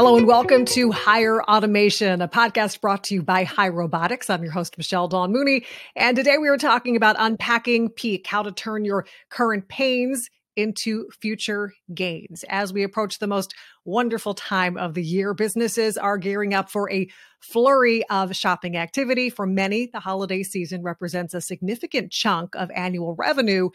Hello 0.00 0.16
and 0.16 0.26
welcome 0.26 0.64
to 0.64 0.92
Hai-er 0.92 1.42
Automation, 1.42 2.22
a 2.22 2.26
podcast 2.26 2.80
brought 2.80 3.04
to 3.04 3.14
you 3.16 3.22
by 3.22 3.44
Hai 3.44 3.68
Robotics. 3.68 4.30
I'm 4.30 4.42
your 4.42 4.50
host, 4.50 4.78
Michelle 4.78 5.08
Dawn 5.08 5.30
Mooney. 5.30 5.66
And 5.94 6.16
today 6.16 6.38
we 6.38 6.48
are 6.48 6.56
talking 6.56 6.96
about 6.96 7.16
unpacking 7.18 7.90
peak, 7.90 8.26
how 8.26 8.42
to 8.42 8.50
turn 8.50 8.86
your 8.86 9.04
current 9.28 9.68
pains 9.68 10.30
into 10.56 11.06
future 11.20 11.74
gains. 11.92 12.46
As 12.48 12.72
we 12.72 12.82
approach 12.82 13.18
the 13.18 13.26
most 13.26 13.52
wonderful 13.84 14.32
time 14.32 14.78
of 14.78 14.94
the 14.94 15.04
year, 15.04 15.34
businesses 15.34 15.98
are 15.98 16.16
gearing 16.16 16.54
up 16.54 16.70
for 16.70 16.90
a 16.90 17.06
flurry 17.38 18.02
of 18.08 18.34
shopping 18.34 18.78
activity. 18.78 19.28
For 19.28 19.44
many, 19.44 19.90
the 19.92 20.00
holiday 20.00 20.42
season 20.42 20.82
represents 20.82 21.34
a 21.34 21.42
significant 21.42 22.10
chunk 22.10 22.54
of 22.54 22.70
annual 22.70 23.16
revenue 23.16 23.68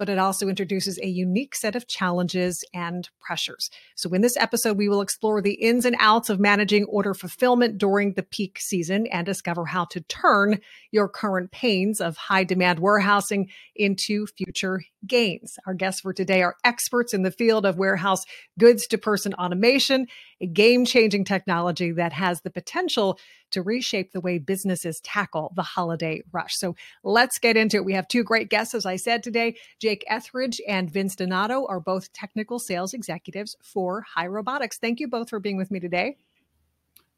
but 0.00 0.08
it 0.08 0.18
also 0.18 0.48
introduces 0.48 0.98
a 0.98 1.06
unique 1.06 1.54
set 1.54 1.76
of 1.76 1.86
challenges 1.86 2.64
and 2.72 3.10
pressures. 3.20 3.70
So, 3.96 4.08
in 4.14 4.22
this 4.22 4.36
episode, 4.38 4.78
we 4.78 4.88
will 4.88 5.02
explore 5.02 5.42
the 5.42 5.52
ins 5.52 5.84
and 5.84 5.94
outs 6.00 6.30
of 6.30 6.40
managing 6.40 6.84
order 6.84 7.12
fulfillment 7.12 7.76
during 7.76 8.14
the 8.14 8.22
peak 8.22 8.58
season 8.58 9.06
and 9.08 9.26
discover 9.26 9.66
how 9.66 9.84
to 9.90 10.00
turn 10.00 10.60
your 10.90 11.06
current 11.06 11.50
pains 11.52 12.00
of 12.00 12.16
high 12.16 12.44
demand 12.44 12.78
warehousing 12.78 13.50
into 13.76 14.26
future 14.26 14.80
gains. 15.06 15.58
Our 15.66 15.74
guests 15.74 16.00
for 16.00 16.14
today 16.14 16.42
are 16.42 16.56
experts 16.64 17.12
in 17.12 17.22
the 17.22 17.30
field 17.30 17.66
of 17.66 17.76
warehouse 17.76 18.24
goods 18.58 18.86
to 18.86 18.98
person 18.98 19.34
automation, 19.34 20.06
game 20.46 20.84
changing 20.84 21.24
technology 21.24 21.92
that 21.92 22.12
has 22.12 22.40
the 22.40 22.50
potential 22.50 23.18
to 23.50 23.62
reshape 23.62 24.12
the 24.12 24.20
way 24.20 24.38
businesses 24.38 25.00
tackle 25.00 25.52
the 25.54 25.62
holiday 25.62 26.22
rush. 26.32 26.56
So 26.56 26.76
let's 27.02 27.38
get 27.38 27.56
into 27.56 27.76
it. 27.76 27.84
We 27.84 27.94
have 27.94 28.08
two 28.08 28.24
great 28.24 28.48
guests, 28.48 28.74
as 28.74 28.86
I 28.86 28.96
said 28.96 29.22
today. 29.22 29.56
Jake 29.78 30.04
Ethridge 30.08 30.60
and 30.66 30.90
Vince 30.90 31.16
Donato 31.16 31.66
are 31.66 31.80
both 31.80 32.12
technical 32.12 32.58
sales 32.58 32.94
executives 32.94 33.56
for 33.62 34.04
Hai 34.14 34.26
Robotics. 34.26 34.78
Thank 34.78 35.00
you 35.00 35.08
both 35.08 35.30
for 35.30 35.40
being 35.40 35.56
with 35.56 35.70
me 35.70 35.80
today. 35.80 36.16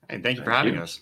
And 0.08 0.22
thank 0.22 0.38
you 0.38 0.44
for 0.44 0.50
having 0.50 0.76
us. 0.78 1.00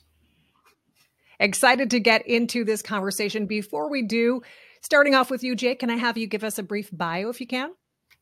Excited 1.39 1.91
to 1.92 2.00
get 2.00 2.27
into 2.27 2.64
this 2.64 2.83
conversation. 2.83 3.47
Before 3.47 3.89
we 3.89 4.03
do, 4.03 4.42
starting 4.83 5.14
off 5.14 5.31
with 5.31 5.42
you, 5.42 5.56
Jake, 5.56 5.78
can 5.78 5.89
I 5.89 5.97
have 5.97 6.19
you 6.19 6.27
give 6.27 6.44
us 6.44 6.59
a 6.59 6.62
brief 6.62 6.91
bio 6.92 7.31
if 7.31 7.41
you 7.41 7.47
can? 7.47 7.70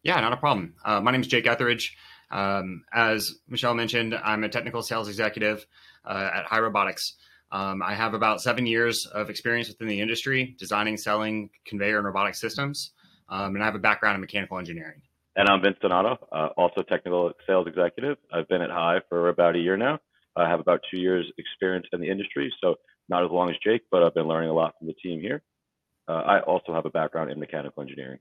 Yeah, 0.04 0.20
not 0.20 0.32
a 0.32 0.36
problem. 0.36 0.74
Uh, 0.84 1.00
my 1.00 1.10
name 1.10 1.22
is 1.22 1.26
Jake 1.26 1.46
Ethridge. 1.46 1.96
Um, 2.30 2.84
as 2.92 3.34
Michelle 3.48 3.74
mentioned, 3.74 4.14
I'm 4.22 4.44
a 4.44 4.48
technical 4.48 4.82
sales 4.82 5.08
executive 5.08 5.66
uh, 6.04 6.30
at 6.34 6.46
Hai 6.46 6.60
Robotics. 6.60 7.16
Um, 7.50 7.82
I 7.82 7.94
have 7.94 8.12
about 8.12 8.42
seven 8.42 8.66
years 8.66 9.06
of 9.06 9.30
experience 9.30 9.68
within 9.68 9.88
the 9.88 10.00
industry, 10.00 10.54
designing, 10.58 10.96
selling 10.96 11.50
conveyor 11.66 11.96
and 11.96 12.06
robotic 12.06 12.34
systems, 12.34 12.92
um, 13.30 13.54
and 13.54 13.62
I 13.62 13.66
have 13.66 13.74
a 13.74 13.78
background 13.78 14.16
in 14.16 14.20
mechanical 14.20 14.58
engineering. 14.58 15.00
And 15.36 15.48
I'm 15.48 15.62
Vince 15.62 15.76
Donato, 15.80 16.18
uh, 16.32 16.48
also 16.56 16.82
technical 16.82 17.32
sales 17.46 17.66
executive. 17.66 18.18
I've 18.32 18.48
been 18.48 18.60
at 18.60 18.70
Hai 18.70 19.00
for 19.08 19.28
about 19.28 19.56
a 19.56 19.58
year 19.58 19.76
now. 19.76 19.98
I 20.36 20.48
have 20.48 20.60
about 20.60 20.80
two 20.90 20.98
years 20.98 21.30
experience 21.38 21.86
in 21.92 22.00
the 22.00 22.08
industry, 22.08 22.52
so 22.60 22.76
not 23.08 23.24
as 23.24 23.30
long 23.30 23.48
as 23.48 23.56
Jake, 23.64 23.82
but 23.90 24.02
I've 24.02 24.14
been 24.14 24.28
learning 24.28 24.50
a 24.50 24.54
lot 24.54 24.74
from 24.78 24.88
the 24.88 24.94
team 24.94 25.20
here. 25.20 25.42
Uh, 26.06 26.22
I 26.26 26.40
also 26.40 26.74
have 26.74 26.86
a 26.86 26.90
background 26.90 27.30
in 27.30 27.38
mechanical 27.38 27.82
engineering. 27.82 28.18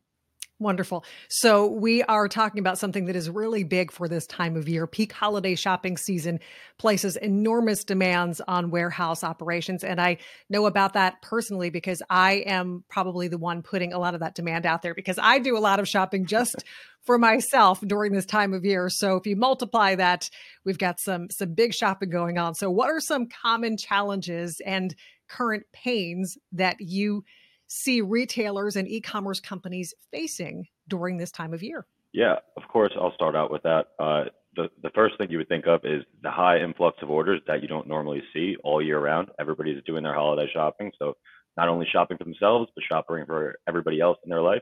Wonderful. 0.60 1.06
So, 1.30 1.68
we 1.68 2.02
are 2.02 2.28
talking 2.28 2.58
about 2.58 2.80
something 2.80 3.06
that 3.06 3.16
is 3.16 3.30
really 3.30 3.64
big 3.64 3.92
for 3.92 4.08
this 4.08 4.26
time 4.26 4.56
of 4.56 4.68
year. 4.68 4.88
Peak 4.88 5.12
holiday 5.12 5.54
shopping 5.54 5.98
season 5.98 6.40
places 6.80 7.16
enormous 7.16 7.84
demands 7.84 8.42
on 8.48 8.72
warehouse 8.72 9.24
operations. 9.24 9.84
And 9.84 10.02
I 10.02 10.18
know 10.50 10.66
about 10.66 10.94
that 10.94 11.22
personally 11.22 11.70
because 11.70 12.02
I 12.10 12.44
am 12.48 12.84
probably 12.90 13.28
the 13.28 13.38
one 13.38 13.62
putting 13.62 13.94
a 13.94 14.00
lot 14.00 14.16
of 14.16 14.22
that 14.22 14.34
demand 14.34 14.66
out 14.66 14.82
there 14.82 14.96
because 14.96 15.20
I 15.22 15.38
do 15.38 15.56
a 15.56 15.60
lot 15.60 15.80
of 15.80 15.88
shopping 15.88 16.26
just 16.26 16.64
for 17.06 17.20
myself 17.20 17.80
during 17.82 18.14
this 18.14 18.26
time 18.26 18.52
of 18.56 18.66
year. 18.66 18.90
So, 18.90 19.16
if 19.16 19.28
you 19.28 19.36
multiply 19.36 19.94
that, 19.94 20.28
we've 20.66 20.80
got 20.80 21.00
some 21.00 21.30
some 21.30 21.54
big 21.54 21.76
shopping 21.76 22.10
going 22.10 22.40
on. 22.40 22.56
So, 22.56 22.72
what 22.72 22.90
are 22.90 23.00
some 23.00 23.28
common 23.28 23.78
challenges 23.78 24.60
and 24.66 24.96
current 25.28 25.66
pains 25.72 26.36
that 26.54 26.78
you 26.80 27.23
see 27.67 28.02
retailers 28.02 28.76
and 28.76 28.88
e-commerce 28.88 29.39
companies 29.39 29.94
facing 30.11 30.67
during 30.88 31.17
this 31.17 31.32
time 31.32 31.54
of 31.54 31.61
year? 31.61 31.86
Yeah, 32.14 32.36
of 32.55 32.67
course. 32.70 32.92
I'll 33.00 33.14
start 33.14 33.36
out 33.36 33.52
with 33.52 33.64
that. 33.64 33.88
Uh, 34.00 34.26
the 34.55 34.70
the 34.82 34.89
first 34.95 35.17
thing 35.17 35.30
you 35.30 35.38
would 35.38 35.50
think 35.50 35.67
of 35.67 35.82
is 35.83 36.04
the 36.23 36.32
high 36.32 36.58
influx 36.60 36.98
of 37.02 37.10
orders 37.10 37.42
that 37.48 37.61
you 37.61 37.67
don't 37.67 37.88
normally 37.88 38.23
see 38.33 38.55
all 38.64 38.82
year 38.82 39.00
round. 39.00 39.30
Everybody's 39.39 39.83
doing 39.86 40.04
their 40.04 40.14
holiday 40.14 40.50
shopping, 40.52 40.92
so 40.98 41.14
not 41.58 41.70
only 41.70 41.88
shopping 41.92 42.17
for 42.17 42.23
themselves, 42.23 42.72
but 42.73 42.83
shopping 42.89 43.26
for 43.26 43.55
everybody 43.67 43.99
else 43.99 44.17
in 44.23 44.30
their 44.30 44.42
life. 44.42 44.61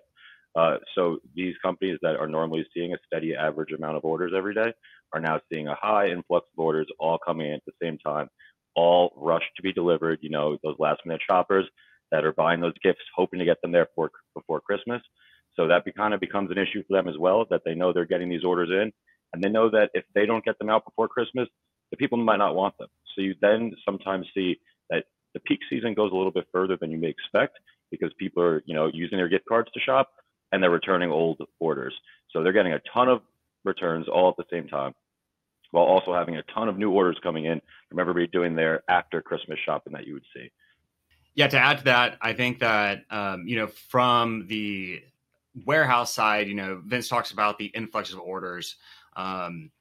Uh, 0.55 0.77
so 0.95 1.17
these 1.35 1.53
companies 1.61 1.97
that 2.01 2.15
are 2.15 2.27
normally 2.27 2.65
seeing 2.73 2.93
a 2.93 2.97
steady 3.05 3.35
average 3.35 3.73
amount 3.73 3.97
of 3.97 4.05
orders 4.05 4.31
every 4.35 4.53
day 4.53 4.71
are 5.13 5.19
now 5.19 5.39
seeing 5.51 5.67
a 5.67 5.75
high 5.75 6.07
influx 6.07 6.47
of 6.57 6.63
orders 6.63 6.87
all 6.99 7.17
coming 7.17 7.47
in 7.47 7.53
at 7.53 7.65
the 7.65 7.73
same 7.81 7.97
time, 7.97 8.29
all 8.75 9.13
rushed 9.17 9.53
to 9.55 9.61
be 9.61 9.73
delivered. 9.73 10.19
You 10.21 10.29
know, 10.29 10.57
those 10.63 10.75
last 10.79 11.01
minute 11.05 11.21
shoppers 11.27 11.65
that 12.15 12.25
are 12.25 12.33
buying 12.33 12.61
those 12.61 12.77
gifts, 12.81 13.01
hoping 13.15 13.39
to 13.39 13.45
get 13.45 13.61
them 13.61 13.71
there 13.71 13.87
for, 13.93 14.09
before 14.33 14.61
Christmas. 14.61 15.01
So 15.55 15.67
that 15.67 15.83
be, 15.83 15.91
kind 15.91 16.13
of 16.13 16.19
becomes 16.19 16.49
an 16.51 16.57
issue 16.57 16.83
for 16.87 16.95
them 16.95 17.07
as 17.07 17.17
well, 17.17 17.45
that 17.49 17.61
they 17.65 17.75
know 17.75 17.91
they're 17.91 18.05
getting 18.05 18.29
these 18.29 18.43
orders 18.43 18.69
in, 18.69 18.91
and 19.33 19.43
they 19.43 19.49
know 19.49 19.69
that 19.69 19.89
if 19.93 20.05
they 20.13 20.25
don't 20.25 20.43
get 20.45 20.57
them 20.59 20.69
out 20.69 20.85
before 20.85 21.07
Christmas, 21.07 21.47
the 21.91 21.97
people 21.97 22.17
might 22.17 22.37
not 22.37 22.55
want 22.55 22.77
them. 22.77 22.87
So 23.15 23.21
you 23.21 23.35
then 23.41 23.73
sometimes 23.83 24.27
see 24.33 24.59
that 24.89 25.03
the 25.33 25.39
peak 25.41 25.59
season 25.69 25.93
goes 25.93 26.11
a 26.11 26.15
little 26.15 26.31
bit 26.31 26.47
further 26.51 26.77
than 26.79 26.91
you 26.91 26.97
may 26.97 27.09
expect 27.09 27.57
because 27.91 28.11
people 28.17 28.41
are, 28.43 28.63
you 28.65 28.73
know, 28.73 28.89
using 28.93 29.17
their 29.17 29.29
gift 29.29 29.45
cards 29.47 29.69
to 29.73 29.79
shop 29.79 30.09
and 30.51 30.63
they're 30.63 30.69
returning 30.69 31.11
old 31.11 31.41
orders. 31.59 31.93
So 32.31 32.43
they're 32.43 32.53
getting 32.53 32.73
a 32.73 32.81
ton 32.93 33.09
of 33.09 33.21
returns 33.63 34.07
all 34.07 34.29
at 34.29 34.37
the 34.37 34.45
same 34.51 34.67
time 34.67 34.93
while 35.71 35.85
also 35.85 36.13
having 36.13 36.37
a 36.37 36.43
ton 36.53 36.69
of 36.69 36.77
new 36.77 36.91
orders 36.91 37.17
coming 37.21 37.45
in 37.45 37.61
from 37.89 37.99
everybody 37.99 38.27
doing 38.27 38.55
their 38.55 38.83
after 38.89 39.21
Christmas 39.21 39.59
shopping 39.65 39.93
that 39.93 40.07
you 40.07 40.13
would 40.13 40.25
see. 40.33 40.49
Yeah, 41.35 41.47
to 41.47 41.59
add 41.59 41.79
to 41.79 41.83
that, 41.85 42.17
I 42.21 42.33
think 42.33 42.59
that 42.59 43.03
um, 43.09 43.47
you 43.47 43.57
know 43.57 43.67
from 43.67 44.47
the 44.47 45.03
warehouse 45.65 46.13
side, 46.13 46.47
you 46.47 46.55
know, 46.55 46.81
Vince 46.85 47.07
talks 47.07 47.31
about 47.31 47.57
the 47.57 47.65
influx 47.67 48.11
of 48.11 48.19
orders. 48.19 48.75
Um, 49.15 49.71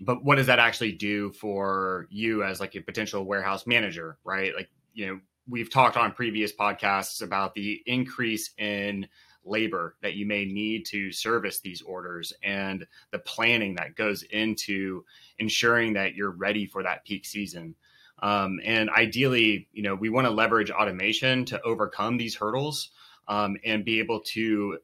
but 0.00 0.24
what 0.24 0.36
does 0.36 0.48
that 0.48 0.58
actually 0.58 0.92
do 0.92 1.32
for 1.32 2.06
you 2.10 2.42
as 2.42 2.60
like 2.60 2.74
a 2.74 2.80
potential 2.80 3.24
warehouse 3.24 3.66
manager, 3.66 4.18
right? 4.24 4.54
Like, 4.54 4.68
you 4.92 5.06
know, 5.06 5.20
we've 5.48 5.70
talked 5.70 5.96
on 5.96 6.12
previous 6.12 6.52
podcasts 6.52 7.22
about 7.22 7.54
the 7.54 7.82
increase 7.86 8.50
in 8.58 9.06
labor 9.44 9.96
that 10.02 10.14
you 10.14 10.26
may 10.26 10.44
need 10.44 10.86
to 10.86 11.12
service 11.12 11.60
these 11.60 11.82
orders 11.82 12.32
and 12.42 12.86
the 13.12 13.18
planning 13.20 13.74
that 13.74 13.94
goes 13.94 14.22
into 14.24 15.04
ensuring 15.38 15.92
that 15.92 16.14
you're 16.14 16.30
ready 16.30 16.66
for 16.66 16.82
that 16.82 17.04
peak 17.04 17.24
season. 17.24 17.74
Um, 18.24 18.58
and 18.64 18.88
ideally, 18.88 19.68
you 19.74 19.82
know, 19.82 19.94
we 19.94 20.08
want 20.08 20.26
to 20.26 20.30
leverage 20.30 20.70
automation 20.70 21.44
to 21.44 21.60
overcome 21.60 22.16
these 22.16 22.34
hurdles 22.34 22.88
um, 23.28 23.58
and 23.66 23.84
be 23.84 23.98
able 23.98 24.20
to 24.20 24.78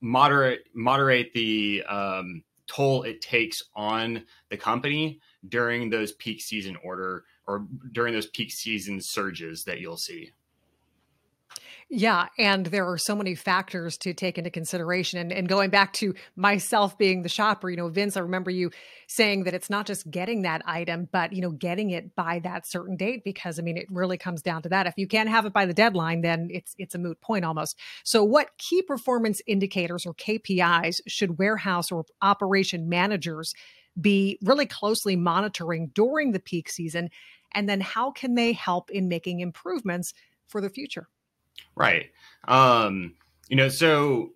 moderate 0.00 0.60
moderate 0.74 1.34
the 1.34 1.84
um, 1.86 2.42
toll 2.66 3.02
it 3.02 3.20
takes 3.20 3.62
on 3.74 4.24
the 4.48 4.56
company 4.56 5.20
during 5.50 5.90
those 5.90 6.12
peak 6.12 6.40
season 6.40 6.78
order 6.82 7.24
or 7.46 7.66
during 7.92 8.14
those 8.14 8.26
peak 8.28 8.50
season 8.50 8.98
surges 8.98 9.64
that 9.64 9.78
you'll 9.78 9.98
see. 9.98 10.30
Yeah, 11.88 12.26
and 12.36 12.66
there 12.66 12.84
are 12.90 12.98
so 12.98 13.14
many 13.14 13.36
factors 13.36 13.96
to 13.98 14.12
take 14.12 14.38
into 14.38 14.50
consideration. 14.50 15.20
And, 15.20 15.32
and 15.32 15.48
going 15.48 15.70
back 15.70 15.92
to 15.94 16.14
myself 16.34 16.98
being 16.98 17.22
the 17.22 17.28
shopper, 17.28 17.70
you 17.70 17.76
know, 17.76 17.88
Vince, 17.88 18.16
I 18.16 18.20
remember 18.20 18.50
you 18.50 18.72
saying 19.06 19.44
that 19.44 19.54
it's 19.54 19.70
not 19.70 19.86
just 19.86 20.10
getting 20.10 20.42
that 20.42 20.62
item, 20.66 21.08
but 21.12 21.32
you 21.32 21.40
know, 21.40 21.52
getting 21.52 21.90
it 21.90 22.16
by 22.16 22.40
that 22.40 22.66
certain 22.66 22.96
date. 22.96 23.22
Because 23.22 23.60
I 23.60 23.62
mean, 23.62 23.76
it 23.76 23.86
really 23.88 24.18
comes 24.18 24.42
down 24.42 24.62
to 24.62 24.68
that. 24.70 24.88
If 24.88 24.94
you 24.96 25.06
can't 25.06 25.28
have 25.28 25.46
it 25.46 25.52
by 25.52 25.64
the 25.64 25.72
deadline, 25.72 26.22
then 26.22 26.48
it's 26.50 26.74
it's 26.76 26.96
a 26.96 26.98
moot 26.98 27.20
point 27.20 27.44
almost. 27.44 27.78
So, 28.04 28.24
what 28.24 28.58
key 28.58 28.82
performance 28.82 29.40
indicators 29.46 30.06
or 30.06 30.14
KPIs 30.14 31.00
should 31.06 31.38
warehouse 31.38 31.92
or 31.92 32.04
operation 32.20 32.88
managers 32.88 33.54
be 34.00 34.40
really 34.42 34.66
closely 34.66 35.14
monitoring 35.14 35.92
during 35.94 36.32
the 36.32 36.40
peak 36.40 36.68
season? 36.68 37.10
And 37.54 37.68
then, 37.68 37.80
how 37.80 38.10
can 38.10 38.34
they 38.34 38.52
help 38.54 38.90
in 38.90 39.06
making 39.06 39.38
improvements 39.38 40.14
for 40.48 40.60
the 40.60 40.68
future? 40.68 41.08
Right. 41.74 42.10
Um, 42.48 43.14
you 43.48 43.56
know, 43.56 43.68
so 43.68 44.32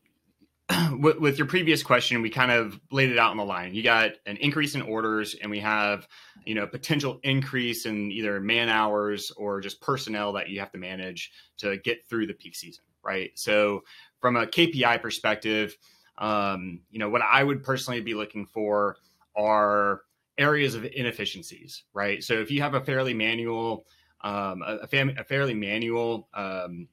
with, 0.98 1.18
with, 1.18 1.38
your 1.38 1.46
previous 1.46 1.82
question, 1.82 2.22
we 2.22 2.30
kind 2.30 2.50
of 2.50 2.78
laid 2.90 3.10
it 3.10 3.18
out 3.18 3.30
on 3.30 3.36
the 3.36 3.44
line. 3.44 3.74
You 3.74 3.82
got 3.82 4.12
an 4.26 4.36
increase 4.36 4.74
in 4.74 4.82
orders, 4.82 5.34
and 5.34 5.50
we 5.50 5.60
have, 5.60 6.06
you 6.44 6.54
know, 6.54 6.66
potential 6.66 7.18
increase 7.22 7.86
in 7.86 8.10
either 8.12 8.40
man 8.40 8.68
hours 8.68 9.32
or 9.36 9.60
just 9.60 9.80
personnel 9.80 10.32
that 10.34 10.48
you 10.48 10.60
have 10.60 10.70
to 10.72 10.78
manage 10.78 11.32
to 11.58 11.76
get 11.78 12.08
through 12.08 12.26
the 12.26 12.34
peak 12.34 12.54
season, 12.54 12.84
right? 13.02 13.30
So, 13.34 13.82
from 14.20 14.36
a 14.36 14.46
KPI 14.46 15.00
perspective, 15.00 15.76
um, 16.18 16.80
you 16.90 16.98
know, 16.98 17.08
what 17.08 17.22
I 17.22 17.42
would 17.42 17.64
personally 17.64 18.00
be 18.00 18.14
looking 18.14 18.46
for 18.46 18.96
are 19.36 20.02
areas 20.38 20.74
of 20.74 20.84
inefficiencies, 20.84 21.84
right? 21.94 22.22
So, 22.22 22.34
if 22.34 22.50
you 22.50 22.62
have 22.62 22.74
a 22.74 22.80
fairly 22.80 23.14
manual, 23.14 23.86
um, 24.20 24.62
a, 24.64 24.86
fam- 24.86 25.16
a 25.18 25.24
fairly 25.24 25.54
manual 25.54 26.28
um, 26.34 26.86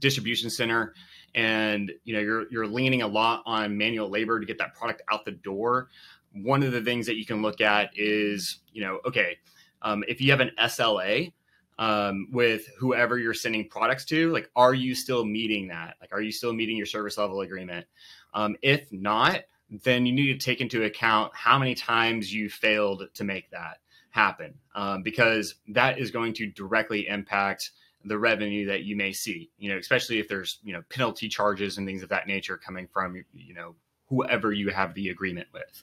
distribution 0.00 0.50
center 0.50 0.94
and 1.34 1.92
you 2.04 2.14
know 2.14 2.20
you're 2.20 2.50
you're 2.50 2.66
leaning 2.66 3.02
a 3.02 3.06
lot 3.06 3.42
on 3.46 3.76
manual 3.76 4.08
labor 4.08 4.40
to 4.40 4.46
get 4.46 4.58
that 4.58 4.74
product 4.74 5.02
out 5.10 5.24
the 5.24 5.32
door. 5.32 5.88
One 6.32 6.62
of 6.62 6.72
the 6.72 6.82
things 6.82 7.06
that 7.06 7.16
you 7.16 7.26
can 7.26 7.42
look 7.42 7.60
at 7.60 7.90
is 7.96 8.58
you 8.72 8.82
know 8.82 9.00
okay 9.06 9.38
um, 9.82 10.04
if 10.08 10.20
you 10.20 10.30
have 10.30 10.40
an 10.40 10.50
sla 10.58 11.32
um, 11.78 12.28
with 12.32 12.68
whoever 12.78 13.18
you're 13.18 13.34
sending 13.34 13.68
products 13.68 14.04
to 14.06 14.30
like 14.32 14.50
are 14.56 14.74
you 14.74 14.94
still 14.94 15.24
meeting 15.24 15.68
that? 15.68 15.96
Like 16.00 16.12
are 16.12 16.20
you 16.20 16.32
still 16.32 16.52
meeting 16.52 16.76
your 16.76 16.86
service 16.86 17.18
level 17.18 17.40
agreement? 17.40 17.86
Um, 18.34 18.56
if 18.62 18.92
not 18.92 19.42
then 19.70 20.06
you 20.06 20.12
need 20.12 20.38
to 20.38 20.44
take 20.44 20.60
into 20.60 20.84
account 20.84 21.32
how 21.34 21.58
many 21.58 21.74
times 21.74 22.32
you 22.32 22.48
failed 22.48 23.06
to 23.14 23.24
make 23.24 23.50
that 23.50 23.78
happen 24.10 24.54
um, 24.74 25.02
because 25.02 25.56
that 25.68 25.98
is 25.98 26.10
going 26.10 26.32
to 26.34 26.46
directly 26.46 27.06
impact 27.06 27.70
the 28.08 28.18
revenue 28.18 28.66
that 28.66 28.82
you 28.82 28.96
may 28.96 29.12
see 29.12 29.50
you 29.58 29.70
know 29.70 29.78
especially 29.78 30.18
if 30.18 30.28
there's 30.28 30.58
you 30.62 30.72
know 30.72 30.82
penalty 30.88 31.28
charges 31.28 31.78
and 31.78 31.86
things 31.86 32.02
of 32.02 32.08
that 32.08 32.26
nature 32.26 32.56
coming 32.56 32.88
from 32.92 33.22
you 33.32 33.54
know 33.54 33.74
whoever 34.08 34.52
you 34.52 34.70
have 34.70 34.94
the 34.94 35.10
agreement 35.10 35.48
with. 35.52 35.82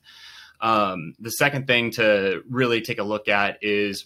Um, 0.61 1.13
the 1.19 1.31
second 1.31 1.67
thing 1.67 1.91
to 1.91 2.43
really 2.49 2.81
take 2.81 2.99
a 2.99 3.03
look 3.03 3.27
at 3.27 3.57
is 3.61 4.05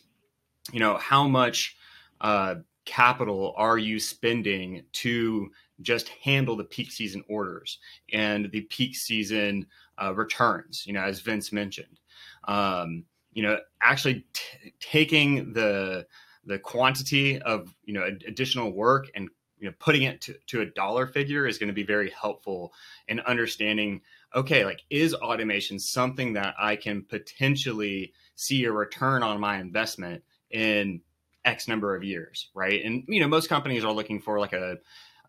you 0.71 0.79
know 0.79 0.97
how 0.97 1.27
much 1.27 1.77
uh, 2.21 2.55
capital 2.85 3.53
are 3.55 3.77
you 3.77 3.99
spending 3.99 4.83
to 4.93 5.51
just 5.81 6.09
handle 6.09 6.57
the 6.57 6.63
peak 6.63 6.91
season 6.91 7.23
orders 7.29 7.79
and 8.11 8.51
the 8.51 8.61
peak 8.61 8.95
season 8.95 9.65
uh, 10.01 10.13
returns 10.13 10.83
you 10.85 10.93
know 10.93 11.01
as 11.01 11.19
vince 11.21 11.51
mentioned. 11.51 11.99
Um, 12.47 13.05
you 13.33 13.43
know 13.43 13.59
actually 13.81 14.25
t- 14.33 14.73
taking 14.79 15.53
the 15.53 16.05
the 16.45 16.59
quantity 16.59 17.41
of 17.41 17.73
you 17.83 17.93
know 17.93 18.03
additional 18.27 18.71
work 18.71 19.07
and 19.15 19.29
you 19.59 19.67
know 19.67 19.73
putting 19.79 20.03
it 20.03 20.21
to, 20.21 20.35
to 20.47 20.61
a 20.61 20.65
dollar 20.65 21.05
figure 21.07 21.45
is 21.45 21.57
going 21.57 21.67
to 21.67 21.73
be 21.73 21.83
very 21.83 22.09
helpful 22.09 22.73
in 23.07 23.19
understanding 23.21 24.01
okay 24.35 24.65
like 24.65 24.81
is 24.89 25.13
automation 25.13 25.79
something 25.79 26.33
that 26.33 26.55
i 26.59 26.75
can 26.75 27.03
potentially 27.03 28.13
see 28.35 28.63
a 28.65 28.71
return 28.71 29.23
on 29.23 29.39
my 29.39 29.59
investment 29.59 30.23
in 30.51 31.01
x 31.45 31.67
number 31.67 31.95
of 31.95 32.03
years 32.03 32.49
right 32.53 32.83
and 32.83 33.03
you 33.07 33.19
know 33.19 33.27
most 33.27 33.49
companies 33.49 33.83
are 33.83 33.93
looking 33.93 34.21
for 34.21 34.39
like 34.39 34.53
a 34.53 34.77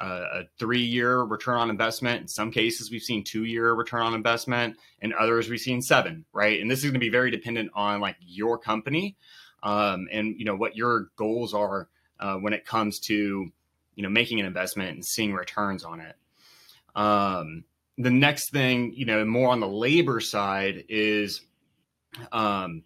a 0.01 0.45
three 0.59 0.81
year 0.81 1.21
return 1.21 1.59
on 1.59 1.71
investment. 1.71 2.23
In 2.23 2.29
some 2.29 2.51
cases, 2.51 2.91
we've 2.91 3.03
seen 3.03 3.23
two 3.23 3.45
year 3.45 3.75
return 3.75 4.03
on 4.03 4.15
investment, 4.15 4.77
and 5.03 5.13
others 5.13 5.49
we've 5.49 5.61
seen 5.61 5.83
seven, 5.83 6.25
right? 6.33 6.61
And 6.61 6.71
this 6.71 6.79
is 6.79 6.85
going 6.87 6.95
to 6.95 7.01
be 7.01 7.11
very 7.11 7.31
dependent 7.31 7.71
on 7.75 8.01
like 8.01 8.17
your 8.21 8.59
company 8.59 9.17
um, 9.63 10.09
and 10.11 10.35
you 10.39 10.45
know 10.45 10.57
what 10.57 10.77
your 10.77 11.09
goals 11.17 11.55
are 11.55 11.89
uh, 12.19 12.35
when 12.35 12.53
it 12.53 12.67
comes 12.67 12.99
to 13.01 13.51
you 13.95 14.03
know 14.03 14.09
making 14.09 14.41
an 14.41 14.47
investment 14.47 14.91
and 14.95 15.05
seeing 15.05 15.35
returns 15.35 15.85
on 15.85 16.01
it. 16.01 16.17
Um, 16.95 17.65
the 17.99 18.11
next 18.11 18.51
thing, 18.51 18.93
you 18.95 19.05
know, 19.05 19.25
more 19.25 19.51
on 19.51 19.61
the 19.61 19.69
labor 19.69 20.21
side 20.21 20.85
is, 20.89 21.43
um, 22.33 22.83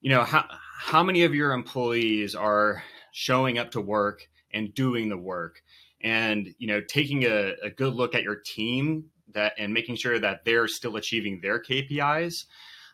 you 0.00 0.10
know, 0.10 0.22
how 0.24 0.44
how 0.78 1.02
many 1.02 1.24
of 1.24 1.34
your 1.34 1.52
employees 1.52 2.34
are 2.34 2.82
showing 3.12 3.58
up 3.58 3.72
to 3.72 3.80
work 3.80 4.28
and 4.52 4.72
doing 4.74 5.08
the 5.08 5.16
work, 5.16 5.62
and 6.00 6.54
you 6.58 6.66
know, 6.68 6.80
taking 6.80 7.24
a, 7.24 7.54
a 7.62 7.70
good 7.70 7.94
look 7.94 8.14
at 8.14 8.22
your 8.22 8.36
team 8.36 9.06
that 9.32 9.54
and 9.58 9.72
making 9.72 9.96
sure 9.96 10.18
that 10.18 10.44
they're 10.44 10.68
still 10.68 10.96
achieving 10.96 11.40
their 11.40 11.60
KPIs 11.60 12.44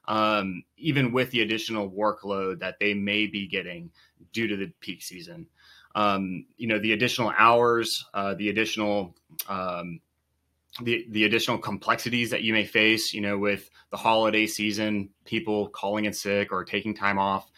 um, 0.06 0.64
even 0.76 1.12
with 1.12 1.30
the 1.30 1.42
additional 1.42 1.90
workload 1.90 2.60
that 2.60 2.78
they 2.80 2.94
may 2.94 3.26
be 3.26 3.46
getting 3.46 3.90
due 4.32 4.46
to 4.48 4.56
the 4.56 4.72
peak 4.80 5.02
season. 5.02 5.46
Um, 5.94 6.46
you 6.56 6.66
know, 6.68 6.78
the 6.78 6.92
additional 6.92 7.32
hours, 7.36 8.04
uh, 8.14 8.34
the 8.34 8.48
additional 8.48 9.14
um, 9.48 10.00
the 10.82 11.06
the 11.10 11.24
additional 11.24 11.58
complexities 11.58 12.30
that 12.30 12.42
you 12.42 12.52
may 12.52 12.64
face, 12.64 13.12
you 13.12 13.20
know, 13.20 13.38
with 13.38 13.68
the 13.90 13.96
holiday 13.96 14.46
season, 14.46 15.10
people 15.24 15.68
calling 15.68 16.06
in 16.06 16.12
sick 16.12 16.50
or 16.50 16.64
taking 16.64 16.94
time 16.94 17.18
off, 17.18 17.50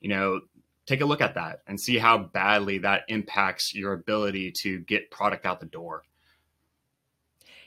you 0.00 0.10
know, 0.10 0.40
take 0.84 1.00
a 1.00 1.04
look 1.06 1.22
at 1.22 1.34
that 1.34 1.60
and 1.66 1.80
see 1.80 1.96
how 1.96 2.18
badly 2.18 2.78
that 2.78 3.02
impacts 3.08 3.74
your 3.74 3.94
ability 3.94 4.52
to 4.52 4.80
get 4.80 5.10
product 5.10 5.46
out 5.46 5.60
the 5.60 5.66
door 5.66 6.02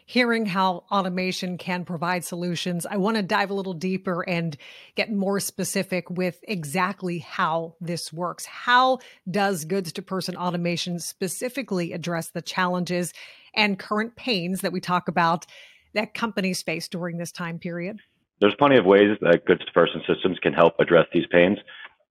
hearing 0.05 0.45
how 0.45 0.83
automation 0.91 1.57
can 1.57 1.85
provide 1.85 2.23
solutions, 2.25 2.85
I 2.85 2.97
want 2.97 3.17
to 3.17 3.23
dive 3.23 3.49
a 3.49 3.53
little 3.53 3.73
deeper 3.73 4.21
and 4.27 4.57
get 4.95 5.11
more 5.11 5.39
specific 5.39 6.09
with 6.09 6.39
exactly 6.43 7.19
how 7.19 7.75
this 7.79 8.11
works. 8.11 8.45
How 8.45 8.99
does 9.29 9.65
goods 9.65 9.93
to 9.93 10.01
person 10.01 10.35
automation 10.35 10.99
specifically 10.99 11.93
address 11.93 12.29
the 12.29 12.41
challenges 12.41 13.13
and 13.53 13.79
current 13.79 14.15
pains 14.15 14.61
that 14.61 14.71
we 14.71 14.79
talk 14.79 15.07
about 15.07 15.45
that 15.93 16.13
companies 16.13 16.61
face 16.61 16.87
during 16.87 17.17
this 17.17 17.31
time 17.31 17.59
period? 17.59 17.99
There's 18.39 18.55
plenty 18.55 18.77
of 18.77 18.85
ways 18.85 19.17
that 19.21 19.45
goods 19.45 19.63
to 19.65 19.71
person 19.71 20.01
systems 20.07 20.39
can 20.39 20.53
help 20.53 20.75
address 20.79 21.05
these 21.13 21.27
pains. 21.31 21.57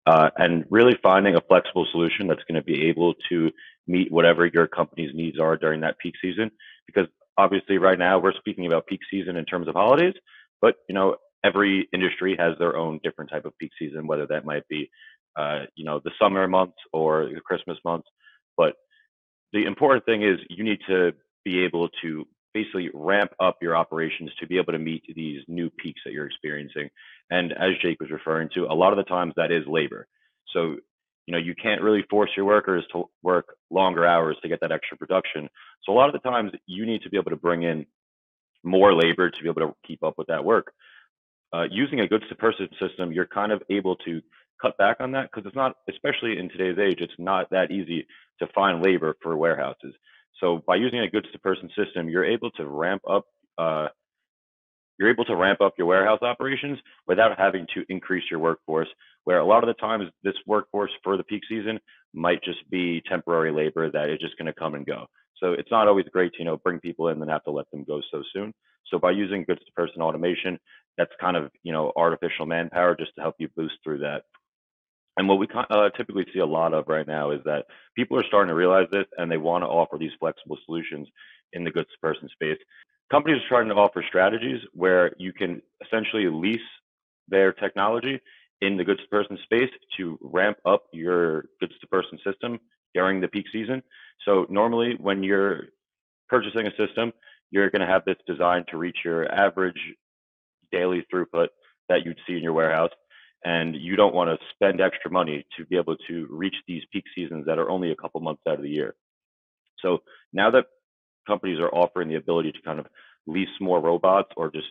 Uh, 0.06 0.30
and 0.38 0.64
really 0.70 0.94
finding 1.02 1.36
a 1.36 1.40
flexible 1.42 1.86
solution 1.92 2.26
that's 2.26 2.42
going 2.48 2.54
to 2.54 2.64
be 2.64 2.88
able 2.88 3.14
to 3.28 3.50
meet 3.86 4.10
whatever 4.10 4.46
your 4.46 4.66
company's 4.66 5.14
needs 5.14 5.38
are 5.38 5.56
during 5.56 5.82
that 5.82 5.98
peak 5.98 6.14
season. 6.22 6.50
Because 6.86 7.06
obviously 7.40 7.78
right 7.78 7.98
now 7.98 8.18
we're 8.18 8.34
speaking 8.34 8.66
about 8.66 8.86
peak 8.86 9.00
season 9.10 9.36
in 9.36 9.44
terms 9.44 9.68
of 9.68 9.74
holidays, 9.74 10.14
but 10.60 10.76
you 10.88 10.94
know 10.94 11.16
every 11.44 11.88
industry 11.92 12.36
has 12.38 12.52
their 12.58 12.76
own 12.76 13.00
different 13.02 13.30
type 13.30 13.46
of 13.46 13.56
peak 13.58 13.70
season, 13.78 14.06
whether 14.06 14.26
that 14.26 14.44
might 14.44 14.66
be 14.68 14.90
uh, 15.36 15.60
you 15.74 15.84
know 15.84 16.00
the 16.04 16.12
summer 16.20 16.46
months 16.46 16.76
or 16.92 17.30
the 17.34 17.40
Christmas 17.40 17.78
months. 17.84 18.08
But 18.56 18.74
the 19.52 19.64
important 19.64 20.04
thing 20.04 20.22
is 20.22 20.38
you 20.48 20.64
need 20.64 20.80
to 20.88 21.12
be 21.44 21.64
able 21.64 21.88
to 22.02 22.26
basically 22.52 22.90
ramp 22.92 23.30
up 23.40 23.56
your 23.62 23.76
operations 23.76 24.30
to 24.40 24.46
be 24.46 24.58
able 24.58 24.72
to 24.72 24.78
meet 24.78 25.02
these 25.14 25.40
new 25.48 25.70
peaks 25.70 26.00
that 26.04 26.12
you're 26.12 26.26
experiencing. 26.26 26.88
And 27.30 27.52
as 27.52 27.70
Jake 27.80 28.00
was 28.00 28.10
referring 28.10 28.48
to, 28.54 28.64
a 28.64 28.74
lot 28.74 28.92
of 28.92 28.96
the 28.96 29.04
times 29.04 29.32
that 29.36 29.52
is 29.52 29.64
labor. 29.66 30.06
So 30.52 30.76
you 31.26 31.32
know 31.32 31.38
you 31.38 31.54
can't 31.54 31.82
really 31.82 32.04
force 32.10 32.30
your 32.36 32.46
workers 32.46 32.84
to 32.92 33.04
work 33.22 33.56
longer 33.70 34.06
hours 34.06 34.36
to 34.42 34.48
get 34.48 34.60
that 34.60 34.72
extra 34.72 34.96
production. 34.96 35.48
So 35.84 35.92
a 35.92 35.94
lot 35.94 36.08
of 36.08 36.20
the 36.20 36.28
times 36.28 36.52
you 36.66 36.86
need 36.86 37.02
to 37.02 37.10
be 37.10 37.16
able 37.16 37.30
to 37.30 37.36
bring 37.36 37.62
in 37.62 37.86
more 38.62 38.94
labor 38.94 39.30
to 39.30 39.42
be 39.42 39.48
able 39.48 39.62
to 39.62 39.74
keep 39.86 40.02
up 40.02 40.14
with 40.18 40.26
that 40.26 40.44
work. 40.44 40.72
Uh, 41.52 41.64
using 41.70 42.00
a 42.00 42.08
goods 42.08 42.24
to 42.28 42.34
person 42.34 42.68
system 42.80 43.12
you're 43.12 43.26
kind 43.26 43.50
of 43.50 43.62
able 43.70 43.96
to 43.96 44.20
cut 44.62 44.76
back 44.78 44.98
on 45.00 45.10
that 45.12 45.30
because 45.30 45.46
it's 45.46 45.56
not 45.56 45.76
especially 45.88 46.38
in 46.38 46.48
today's 46.48 46.78
age 46.78 46.98
it's 47.00 47.12
not 47.18 47.48
that 47.50 47.70
easy 47.70 48.06
to 48.38 48.46
find 48.54 48.82
labor 48.82 49.16
for 49.22 49.36
warehouses. 49.36 49.94
So 50.40 50.62
by 50.66 50.76
using 50.76 51.00
a 51.00 51.10
goods 51.10 51.26
to 51.32 51.38
person 51.40 51.68
system 51.76 52.08
you're 52.08 52.24
able 52.24 52.50
to 52.52 52.66
ramp 52.66 53.02
up 53.08 53.24
uh, 53.58 53.88
you're 55.00 55.10
able 55.10 55.24
to 55.24 55.34
ramp 55.34 55.62
up 55.62 55.72
your 55.78 55.86
warehouse 55.86 56.20
operations 56.20 56.78
without 57.08 57.38
having 57.38 57.66
to 57.74 57.82
increase 57.88 58.24
your 58.30 58.38
workforce 58.38 58.88
where 59.24 59.38
a 59.38 59.46
lot 59.46 59.64
of 59.64 59.68
the 59.68 59.80
times 59.80 60.04
this 60.22 60.34
workforce 60.46 60.90
for 61.02 61.16
the 61.16 61.24
peak 61.24 61.40
season 61.48 61.80
might 62.12 62.44
just 62.44 62.58
be 62.70 63.02
temporary 63.08 63.50
labor 63.50 63.90
that 63.90 64.10
is 64.10 64.18
just 64.20 64.36
going 64.36 64.46
to 64.46 64.52
come 64.52 64.74
and 64.74 64.84
go. 64.84 65.06
So 65.38 65.52
it's 65.52 65.70
not 65.70 65.88
always 65.88 66.04
great 66.12 66.32
to 66.34 66.38
you 66.40 66.44
know 66.44 66.58
bring 66.58 66.80
people 66.80 67.08
in 67.08 67.14
and 67.14 67.22
then 67.22 67.28
have 67.30 67.44
to 67.44 67.50
let 67.50 67.70
them 67.70 67.82
go 67.84 68.02
so 68.12 68.22
soon. 68.34 68.52
So 68.90 68.98
by 68.98 69.12
using 69.12 69.44
goods 69.44 69.60
to 69.64 69.72
person 69.72 70.02
automation, 70.02 70.58
that's 70.98 71.12
kind 71.18 71.36
of 71.36 71.50
you 71.62 71.72
know 71.72 71.92
artificial 71.96 72.44
manpower 72.44 72.94
just 72.94 73.14
to 73.16 73.22
help 73.22 73.36
you 73.38 73.48
boost 73.56 73.76
through 73.82 74.00
that. 74.00 74.24
And 75.16 75.28
what 75.28 75.38
we 75.38 75.48
uh, 75.54 75.90
typically 75.96 76.26
see 76.32 76.40
a 76.40 76.46
lot 76.46 76.74
of 76.74 76.88
right 76.88 77.06
now 77.06 77.30
is 77.30 77.40
that 77.44 77.66
people 77.96 78.18
are 78.18 78.24
starting 78.28 78.48
to 78.48 78.54
realize 78.54 78.86
this 78.92 79.06
and 79.16 79.30
they 79.30 79.38
want 79.38 79.62
to 79.62 79.68
offer 79.68 79.98
these 79.98 80.12
flexible 80.20 80.58
solutions 80.66 81.08
in 81.52 81.64
the 81.64 81.70
goods 81.70 81.88
to 81.88 81.98
person 82.00 82.28
space. 82.32 82.58
Companies 83.10 83.42
are 83.42 83.46
starting 83.46 83.70
to 83.70 83.74
offer 83.74 84.04
strategies 84.06 84.60
where 84.72 85.12
you 85.18 85.32
can 85.32 85.60
essentially 85.84 86.28
lease 86.28 86.60
their 87.28 87.52
technology 87.52 88.20
in 88.60 88.76
the 88.76 88.84
goods 88.84 89.00
to 89.00 89.08
person 89.08 89.36
space 89.42 89.70
to 89.96 90.18
ramp 90.22 90.58
up 90.64 90.84
your 90.92 91.46
goods 91.60 91.72
to 91.80 91.86
person 91.88 92.18
system 92.24 92.58
during 92.94 93.20
the 93.20 93.28
peak 93.28 93.46
season. 93.52 93.82
So 94.24 94.46
normally 94.48 94.94
when 95.00 95.24
you're 95.24 95.64
purchasing 96.28 96.66
a 96.66 96.70
system, 96.76 97.12
you're 97.50 97.70
going 97.70 97.80
to 97.80 97.86
have 97.86 98.04
this 98.04 98.16
designed 98.28 98.66
to 98.68 98.76
reach 98.76 98.98
your 99.04 99.32
average 99.32 99.80
daily 100.70 101.04
throughput 101.12 101.48
that 101.88 102.04
you'd 102.04 102.20
see 102.28 102.36
in 102.36 102.44
your 102.44 102.52
warehouse. 102.52 102.90
And 103.44 103.74
you 103.74 103.96
don't 103.96 104.14
want 104.14 104.30
to 104.30 104.46
spend 104.54 104.80
extra 104.80 105.10
money 105.10 105.46
to 105.56 105.64
be 105.64 105.76
able 105.76 105.96
to 106.08 106.28
reach 106.30 106.54
these 106.68 106.82
peak 106.92 107.04
seasons 107.14 107.46
that 107.46 107.58
are 107.58 107.70
only 107.70 107.90
a 107.90 107.96
couple 107.96 108.20
months 108.20 108.42
out 108.46 108.56
of 108.56 108.62
the 108.62 108.68
year. 108.68 108.94
So 109.80 110.02
now 110.32 110.50
that 110.50 110.66
companies 111.26 111.58
are 111.60 111.74
offering 111.74 112.08
the 112.08 112.16
ability 112.16 112.52
to 112.52 112.62
kind 112.62 112.78
of 112.78 112.86
lease 113.26 113.48
more 113.60 113.80
robots 113.80 114.30
or 114.36 114.50
just 114.50 114.66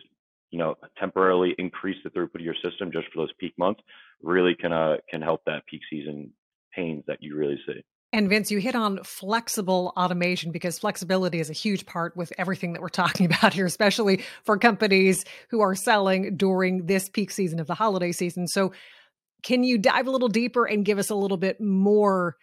you 0.50 0.58
know 0.58 0.74
temporarily 0.98 1.54
increase 1.58 1.96
the 2.04 2.10
throughput 2.10 2.36
of 2.36 2.40
your 2.40 2.54
system 2.62 2.90
just 2.92 3.06
for 3.12 3.22
those 3.22 3.32
peak 3.38 3.54
months 3.58 3.80
really 4.22 4.54
can 4.54 4.72
uh, 4.72 4.96
can 5.08 5.22
help 5.22 5.42
that 5.46 5.66
peak 5.66 5.80
season 5.90 6.30
pains 6.74 7.04
that 7.06 7.18
you 7.20 7.36
really 7.36 7.58
see. 7.66 7.82
And 8.12 8.28
Vince, 8.28 8.50
you 8.50 8.58
hit 8.58 8.74
on 8.74 8.98
flexible 9.04 9.92
automation 9.96 10.50
because 10.50 10.80
flexibility 10.80 11.38
is 11.38 11.48
a 11.48 11.52
huge 11.52 11.86
part 11.86 12.16
with 12.16 12.32
everything 12.36 12.72
that 12.72 12.82
we're 12.82 12.88
talking 13.04 13.26
about 13.26 13.54
here, 13.54 13.66
especially 13.66 14.24
for 14.44 14.58
companies 14.58 15.24
who 15.50 15.60
are 15.60 15.74
selling 15.74 16.36
during 16.36 16.86
this 16.86 17.08
peak 17.08 17.30
season 17.30 17.60
of 17.60 17.66
the 17.66 17.74
holiday 17.74 18.12
season. 18.12 18.46
So, 18.48 18.72
can 19.42 19.64
you 19.64 19.78
dive 19.78 20.06
a 20.06 20.10
little 20.10 20.28
deeper 20.28 20.66
and 20.66 20.84
give 20.84 20.98
us 20.98 21.08
a 21.08 21.14
little 21.14 21.38
bit 21.38 21.60
more 21.62 22.36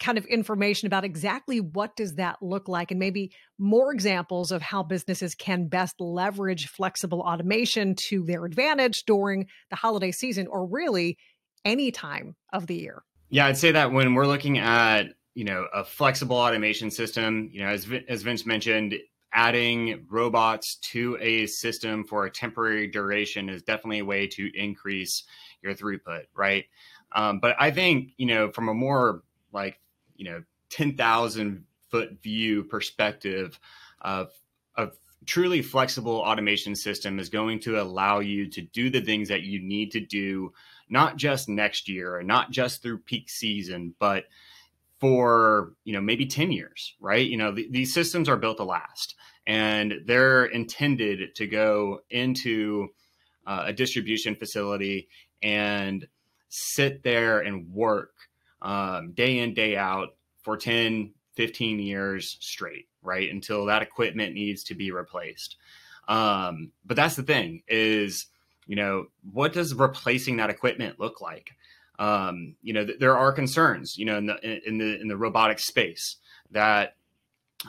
kind 0.00 0.18
of 0.18 0.24
information 0.26 0.86
about 0.86 1.04
exactly 1.04 1.60
what 1.60 1.94
does 1.94 2.14
that 2.14 2.36
look 2.42 2.68
like 2.68 2.90
and 2.90 2.98
maybe 2.98 3.30
more 3.58 3.92
examples 3.92 4.50
of 4.50 4.62
how 4.62 4.82
businesses 4.82 5.34
can 5.34 5.68
best 5.68 5.94
leverage 6.00 6.66
flexible 6.68 7.20
automation 7.20 7.94
to 8.08 8.24
their 8.24 8.44
advantage 8.46 9.04
during 9.06 9.46
the 9.68 9.76
holiday 9.76 10.10
season 10.10 10.46
or 10.48 10.66
really 10.66 11.18
any 11.64 11.90
time 11.90 12.34
of 12.52 12.66
the 12.66 12.74
year. 12.74 13.02
Yeah, 13.28 13.46
I'd 13.46 13.58
say 13.58 13.72
that 13.72 13.92
when 13.92 14.14
we're 14.14 14.26
looking 14.26 14.58
at, 14.58 15.08
you 15.34 15.44
know, 15.44 15.66
a 15.72 15.84
flexible 15.84 16.36
automation 16.36 16.90
system, 16.90 17.50
you 17.52 17.60
know, 17.60 17.68
as 17.68 17.86
as 18.08 18.22
Vince 18.22 18.44
mentioned, 18.44 18.94
adding 19.32 20.06
robots 20.10 20.76
to 20.76 21.16
a 21.20 21.46
system 21.46 22.04
for 22.04 22.24
a 22.24 22.30
temporary 22.30 22.88
duration 22.88 23.48
is 23.48 23.62
definitely 23.62 24.00
a 24.00 24.04
way 24.04 24.26
to 24.26 24.50
increase 24.54 25.22
your 25.62 25.74
throughput, 25.74 26.24
right? 26.34 26.64
Um, 27.12 27.38
but 27.40 27.54
I 27.58 27.70
think, 27.70 28.12
you 28.16 28.26
know, 28.26 28.50
from 28.50 28.68
a 28.68 28.74
more 28.74 29.22
like 29.52 29.78
you 30.20 30.30
know 30.30 30.42
10,000 30.68 31.64
foot 31.88 32.22
view 32.22 32.62
perspective 32.64 33.58
of 34.02 34.30
of 34.76 34.96
truly 35.26 35.62
flexible 35.62 36.16
automation 36.16 36.76
system 36.76 37.18
is 37.18 37.28
going 37.28 37.58
to 37.60 37.80
allow 37.80 38.20
you 38.20 38.48
to 38.48 38.62
do 38.62 38.90
the 38.90 39.00
things 39.00 39.28
that 39.28 39.42
you 39.42 39.60
need 39.60 39.90
to 39.92 40.00
do 40.00 40.52
not 40.88 41.16
just 41.16 41.48
next 41.48 41.88
year 41.88 42.14
or 42.14 42.22
not 42.22 42.50
just 42.50 42.82
through 42.82 42.98
peak 42.98 43.28
season 43.30 43.94
but 43.98 44.24
for 45.00 45.72
you 45.84 45.94
know 45.94 46.00
maybe 46.00 46.26
10 46.26 46.52
years 46.52 46.94
right? 47.00 47.26
You 47.26 47.38
know 47.38 47.54
th- 47.54 47.72
these 47.72 47.94
systems 47.94 48.28
are 48.28 48.36
built 48.36 48.58
to 48.58 48.64
last 48.64 49.16
and 49.46 50.02
they're 50.04 50.44
intended 50.44 51.34
to 51.34 51.46
go 51.46 52.00
into 52.10 52.88
uh, 53.46 53.64
a 53.66 53.72
distribution 53.72 54.36
facility 54.36 55.08
and 55.42 56.06
sit 56.50 57.02
there 57.02 57.40
and 57.40 57.72
work 57.72 58.12
um, 58.62 59.12
day 59.12 59.38
in, 59.38 59.54
day 59.54 59.76
out 59.76 60.14
for 60.42 60.56
10, 60.56 61.12
15 61.34 61.78
years 61.78 62.36
straight, 62.40 62.88
right? 63.02 63.30
Until 63.30 63.66
that 63.66 63.82
equipment 63.82 64.34
needs 64.34 64.64
to 64.64 64.74
be 64.74 64.90
replaced. 64.90 65.56
Um, 66.08 66.72
but 66.84 66.96
that's 66.96 67.16
the 67.16 67.22
thing 67.22 67.62
is, 67.68 68.26
you 68.66 68.76
know, 68.76 69.06
what 69.32 69.52
does 69.52 69.74
replacing 69.74 70.36
that 70.36 70.50
equipment 70.50 70.98
look 70.98 71.20
like? 71.20 71.50
Um, 71.98 72.56
you 72.62 72.72
know, 72.72 72.84
th- 72.86 72.98
there 72.98 73.16
are 73.16 73.32
concerns, 73.32 73.98
you 73.98 74.06
know, 74.06 74.16
in 74.16 74.26
the 74.26 74.68
in 74.68 74.78
the 74.78 75.00
in 75.00 75.08
the 75.08 75.16
robotic 75.16 75.58
space 75.58 76.16
that 76.50 76.96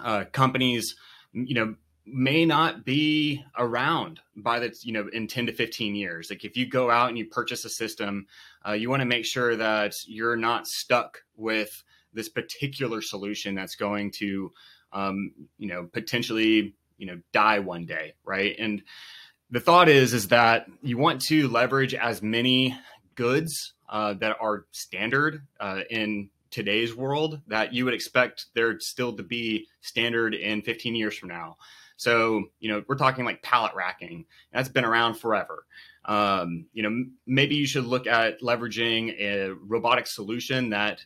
uh, 0.02 0.26
companies, 0.32 0.96
you 1.34 1.54
know, 1.54 1.76
may 2.06 2.46
not 2.46 2.84
be 2.84 3.44
around 3.58 4.20
by 4.36 4.60
the 4.60 4.76
you 4.82 4.92
know 4.92 5.08
in 5.14 5.28
10 5.28 5.48
to 5.48 5.54
15 5.54 5.96
years. 5.96 6.30
Like 6.30 6.44
if 6.44 6.58
you 6.58 6.66
go 6.66 6.90
out 6.90 7.10
and 7.10 7.18
you 7.18 7.26
purchase 7.26 7.66
a 7.66 7.70
system 7.70 8.28
uh, 8.68 8.74
you 8.74 8.90
want 8.90 9.02
to 9.02 9.08
make 9.08 9.26
sure 9.26 9.56
that 9.56 9.94
you're 10.08 10.36
not 10.36 10.68
stuck 10.68 11.24
with 11.36 11.84
this 12.14 12.30
particular 12.30 13.02
solution 13.02 13.56
that's 13.56 13.76
going 13.76 14.12
to 14.12 14.52
um, 14.94 15.32
you 15.58 15.68
know 15.68 15.88
potentially 15.92 16.76
you 16.98 17.08
know 17.08 17.20
die 17.32 17.60
one 17.60 17.86
day 17.86 18.14
right? 18.24 18.56
And 18.58 18.82
the 19.50 19.60
thought 19.60 19.90
is 19.90 20.14
is 20.14 20.30
that 20.30 20.68
you 20.82 20.98
want 20.98 21.22
to 21.24 21.48
leverage 21.50 21.94
as 21.94 22.22
many 22.22 22.78
goods 23.16 23.74
uh, 23.90 24.14
that 24.14 24.38
are 24.40 24.66
standard 24.72 25.46
uh, 25.60 25.82
in 25.90 26.30
today's 26.50 26.96
world 26.96 27.40
that 27.48 27.74
you 27.74 27.86
would 27.86 27.94
expect 27.94 28.48
there 28.56 28.78
still 28.80 29.16
to 29.16 29.24
be 29.24 29.68
standard 29.80 30.34
in 30.34 30.62
15 30.62 30.96
years 30.96 31.18
from 31.18 31.30
now 31.30 31.58
so, 32.02 32.46
you 32.60 32.72
know, 32.72 32.84
we're 32.88 32.96
talking 32.96 33.26
like 33.26 33.44
pallet 33.44 33.74
racking. 33.76 34.26
That's 34.52 34.70
been 34.70 34.86
around 34.86 35.20
forever. 35.20 35.68
Um, 36.04 36.66
you 36.74 36.82
know, 36.82 37.06
maybe 37.28 37.54
you 37.54 37.68
should 37.68 37.86
look 37.86 38.08
at 38.08 38.42
leveraging 38.42 39.22
a 39.22 39.52
robotic 39.52 40.08
solution 40.08 40.72
that 40.72 41.06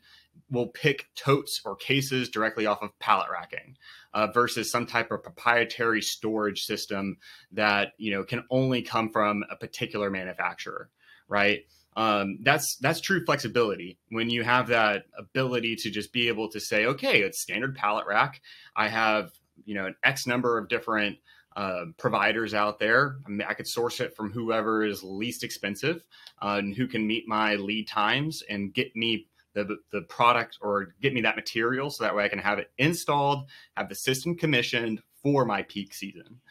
will 0.49 0.67
pick 0.67 1.07
totes 1.13 1.59
or 1.65 1.75
cases 1.75 2.29
directly 2.29 2.65
off 2.65 2.81
of 2.81 2.97
pallet 2.99 3.27
racking 3.29 3.75
uh, 4.13 4.27
versus 4.27 4.71
some 4.71 4.85
type 4.85 5.11
of 5.11 5.21
proprietary 5.21 6.01
storage 6.01 6.63
system 6.63 7.17
that 7.51 7.91
you 7.97 8.13
know 8.13 8.23
can 8.23 8.45
only 8.49 8.81
come 8.81 9.09
from 9.09 9.43
a 9.51 9.57
particular 9.57 10.09
manufacturer 10.09 10.89
right 11.27 11.65
um, 11.97 12.37
that's 12.41 12.77
that's 12.77 13.01
true 13.01 13.25
flexibility 13.25 13.97
when 14.11 14.29
you 14.29 14.43
have 14.43 14.67
that 14.67 15.05
ability 15.17 15.75
to 15.75 15.89
just 15.89 16.13
be 16.13 16.27
able 16.27 16.49
to 16.49 16.59
say 16.59 16.85
okay 16.85 17.21
it's 17.21 17.41
standard 17.41 17.75
pallet 17.75 18.05
rack 18.05 18.41
i 18.75 18.87
have 18.87 19.31
you 19.63 19.75
know 19.75 19.85
an 19.85 19.95
X 20.03 20.27
number 20.27 20.57
of 20.57 20.67
different 20.67 21.17
uh, 21.55 21.85
providers 21.97 22.53
out 22.53 22.79
there. 22.79 23.17
I, 23.25 23.29
mean, 23.29 23.47
I, 23.47 23.53
could 23.53 23.67
source 23.67 24.01
it 24.01 24.13
from 24.13 24.29
whoever 24.29 24.83
is 24.83 25.03
least 25.03 25.41
expensive 25.41 26.03
uh, 26.41 26.57
and 26.59 26.75
who 26.75 26.85
can 26.85 27.07
meet 27.07 27.29
my 27.29 27.55
lead 27.55 27.87
times 27.87 28.43
and 28.49 28.73
get 28.73 28.93
me 28.93 29.27
the, 29.53 29.77
the 29.91 30.01
product 30.01 30.57
or 30.61 30.93
get 31.01 31.13
me 31.13 31.21
that 31.21 31.37
material 31.37 31.89
so 31.89 32.03
that 32.03 32.13
way 32.13 32.25
I 32.25 32.27
can 32.27 32.39
have 32.39 32.59
it 32.59 32.71
installed, 32.77 33.47
have 33.77 33.87
the 33.87 33.95
system 33.95 34.35
commissioned 34.35 35.01
for 35.23 35.45
my 35.45 35.63
peak 35.63 35.93
season. 35.93 36.41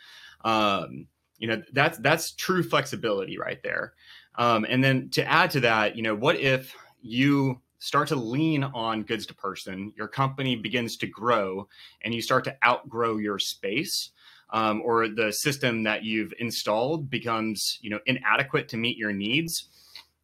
Um, 0.43 1.07
you 1.39 1.49
know, 1.49 1.63
that's 1.73 1.99
that's 1.99 2.33
true 2.33 2.63
flexibility 2.63 3.39
right 3.39 3.63
there. 3.63 3.93
Um, 4.37 4.65
and 4.69 4.83
then 4.83 5.11
to 5.11 5.25
add 5.25 5.51
to 5.51 5.61
that, 5.61 5.97
you 5.97 6.03
know, 6.03 6.15
what 6.15 6.37
if 6.37 6.75
you 7.03 7.61
start 7.79 8.09
to 8.09 8.17
lean 8.17 8.65
on 8.65 9.03
goods 9.03 9.27
to 9.27 9.35
person, 9.35 9.93
your 9.97 10.09
company 10.09 10.57
begins 10.57 10.97
to 10.99 11.07
grow 11.07 11.69
and 12.03 12.15
you 12.15 12.23
start 12.23 12.45
to 12.45 12.57
outgrow 12.65 13.19
your 13.19 13.39
space. 13.39 14.11
Um, 14.51 14.83
or 14.85 15.09
the 15.09 15.33
system 15.33 15.83
that 15.83 16.05
you've 16.05 16.33
installed 16.39 17.11
becomes 17.11 17.79
you 17.81 17.91
know 17.91 17.99
inadequate 18.07 18.69
to 18.69 18.77
meet 18.77 18.97
your 18.97 19.13
needs. 19.13 19.69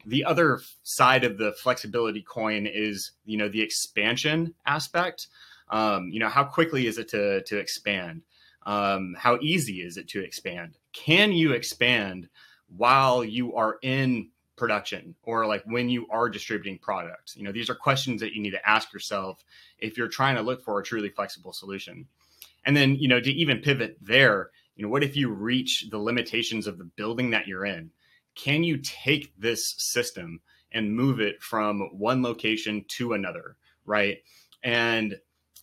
The 0.06 0.24
other 0.24 0.60
side 0.82 1.24
of 1.24 1.36
the 1.36 1.52
flexibility 1.52 2.22
coin 2.22 2.66
is 2.66 3.12
you 3.24 3.38
know 3.38 3.48
the 3.48 3.62
expansion 3.62 4.54
aspect. 4.66 5.26
Um, 5.68 6.10
you 6.12 6.20
know 6.20 6.28
how 6.28 6.44
quickly 6.44 6.86
is 6.86 6.98
it 6.98 7.08
to 7.08 7.42
to 7.42 7.58
expand? 7.58 8.22
Um, 8.66 9.16
how 9.18 9.38
easy 9.40 9.82
is 9.82 9.96
it 9.96 10.06
to 10.08 10.22
expand? 10.22 10.76
Can 10.92 11.32
you 11.32 11.52
expand 11.52 12.28
while 12.76 13.24
you 13.24 13.54
are 13.56 13.78
in 13.82 14.30
production 14.60 15.14
or 15.24 15.46
like 15.46 15.64
when 15.64 15.88
you 15.88 16.06
are 16.10 16.28
distributing 16.28 16.78
products. 16.78 17.36
You 17.36 17.42
know 17.42 17.52
these 17.52 17.68
are 17.68 17.74
questions 17.74 18.20
that 18.20 18.34
you 18.34 18.40
need 18.40 18.52
to 18.52 18.68
ask 18.68 18.92
yourself 18.92 19.42
if 19.78 19.98
you're 19.98 20.08
trying 20.08 20.36
to 20.36 20.42
look 20.42 20.62
for 20.62 20.78
a 20.78 20.84
truly 20.84 21.08
flexible 21.08 21.52
solution. 21.52 22.06
And 22.64 22.76
then 22.76 22.94
you 22.94 23.08
know 23.08 23.20
to 23.20 23.32
even 23.32 23.58
pivot 23.58 23.96
there 24.00 24.50
you 24.76 24.84
know 24.84 24.90
what 24.90 25.02
if 25.02 25.16
you 25.16 25.30
reach 25.30 25.86
the 25.90 25.98
limitations 25.98 26.66
of 26.66 26.78
the 26.78 26.84
building 26.84 27.30
that 27.30 27.48
you're 27.48 27.66
in? 27.66 27.90
Can 28.36 28.62
you 28.62 28.78
take 28.78 29.32
this 29.36 29.74
system 29.78 30.40
and 30.72 30.94
move 30.94 31.20
it 31.20 31.42
from 31.42 31.80
one 31.98 32.22
location 32.22 32.84
to 32.88 33.14
another 33.14 33.56
right? 33.86 34.18
And 34.62 35.16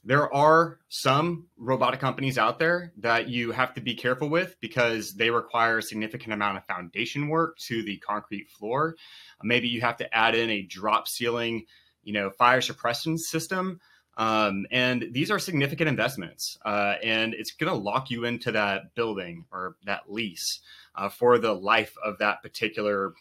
there 0.07 0.33
are 0.33 0.79
some 0.87 1.47
robotic 1.57 1.99
companies 1.99 2.37
out 2.37 2.59
there 2.59 2.93
that 2.97 3.27
you 3.27 3.51
have 3.51 3.73
to 3.73 3.81
be 3.81 3.93
careful 3.93 4.29
with 4.29 4.55
because 4.61 5.13
they 5.15 5.29
require 5.29 5.79
a 5.79 5.83
significant 5.83 6.31
amount 6.31 6.57
of 6.57 6.65
foundation 6.65 7.27
work 7.27 7.57
to 7.57 7.83
the 7.83 7.97
concrete 7.97 8.49
floor. 8.49 8.95
Maybe 9.43 9.67
you 9.67 9.81
have 9.81 9.97
to 9.97 10.17
add 10.17 10.33
in 10.33 10.49
a 10.49 10.61
drop 10.61 11.09
ceiling, 11.09 11.65
you 12.03 12.13
know, 12.13 12.29
fire 12.29 12.61
suppression 12.61 13.17
system. 13.17 13.81
Um, 14.15 14.65
and 14.71 15.09
these 15.11 15.29
are 15.29 15.39
significant 15.39 15.89
investments, 15.89 16.57
uh, 16.65 16.95
and 17.03 17.33
it's 17.33 17.51
going 17.51 17.71
to 17.71 17.77
lock 17.77 18.09
you 18.09 18.23
into 18.23 18.53
that 18.53 18.95
building 18.95 19.43
or 19.51 19.75
that 19.85 20.03
lease 20.09 20.61
uh, 20.95 21.09
for 21.09 21.37
the 21.37 21.51
life 21.51 21.95
of 22.01 22.19
that 22.19 22.41
particular, 22.41 23.13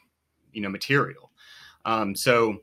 you 0.52 0.62
know, 0.62 0.68
material. 0.68 1.32
Um, 1.84 2.14
so, 2.14 2.58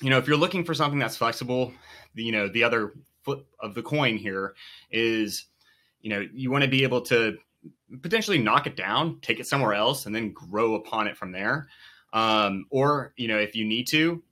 you 0.00 0.10
know, 0.10 0.18
if 0.18 0.28
you're 0.28 0.36
looking 0.36 0.64
for 0.64 0.72
something 0.72 1.00
that's 1.00 1.16
flexible, 1.16 1.72
you 2.14 2.30
know, 2.30 2.48
the 2.48 2.62
other 2.62 2.92
flip 3.26 3.44
of 3.58 3.74
the 3.74 3.82
coin 3.82 4.16
here 4.16 4.54
is 4.92 5.46
you 6.00 6.08
know 6.08 6.24
you 6.32 6.48
want 6.52 6.62
to 6.62 6.70
be 6.70 6.84
able 6.84 7.00
to 7.00 7.36
potentially 8.00 8.38
knock 8.38 8.68
it 8.68 8.76
down 8.76 9.18
take 9.20 9.40
it 9.40 9.46
somewhere 9.46 9.74
else 9.74 10.06
and 10.06 10.14
then 10.14 10.32
grow 10.32 10.76
upon 10.76 11.08
it 11.08 11.16
from 11.16 11.32
there. 11.32 11.66
Um, 12.12 12.66
or 12.70 13.12
you 13.16 13.26
know 13.26 13.38
if 13.38 13.56
you 13.56 13.64
need 13.66 13.88
to 13.88 14.22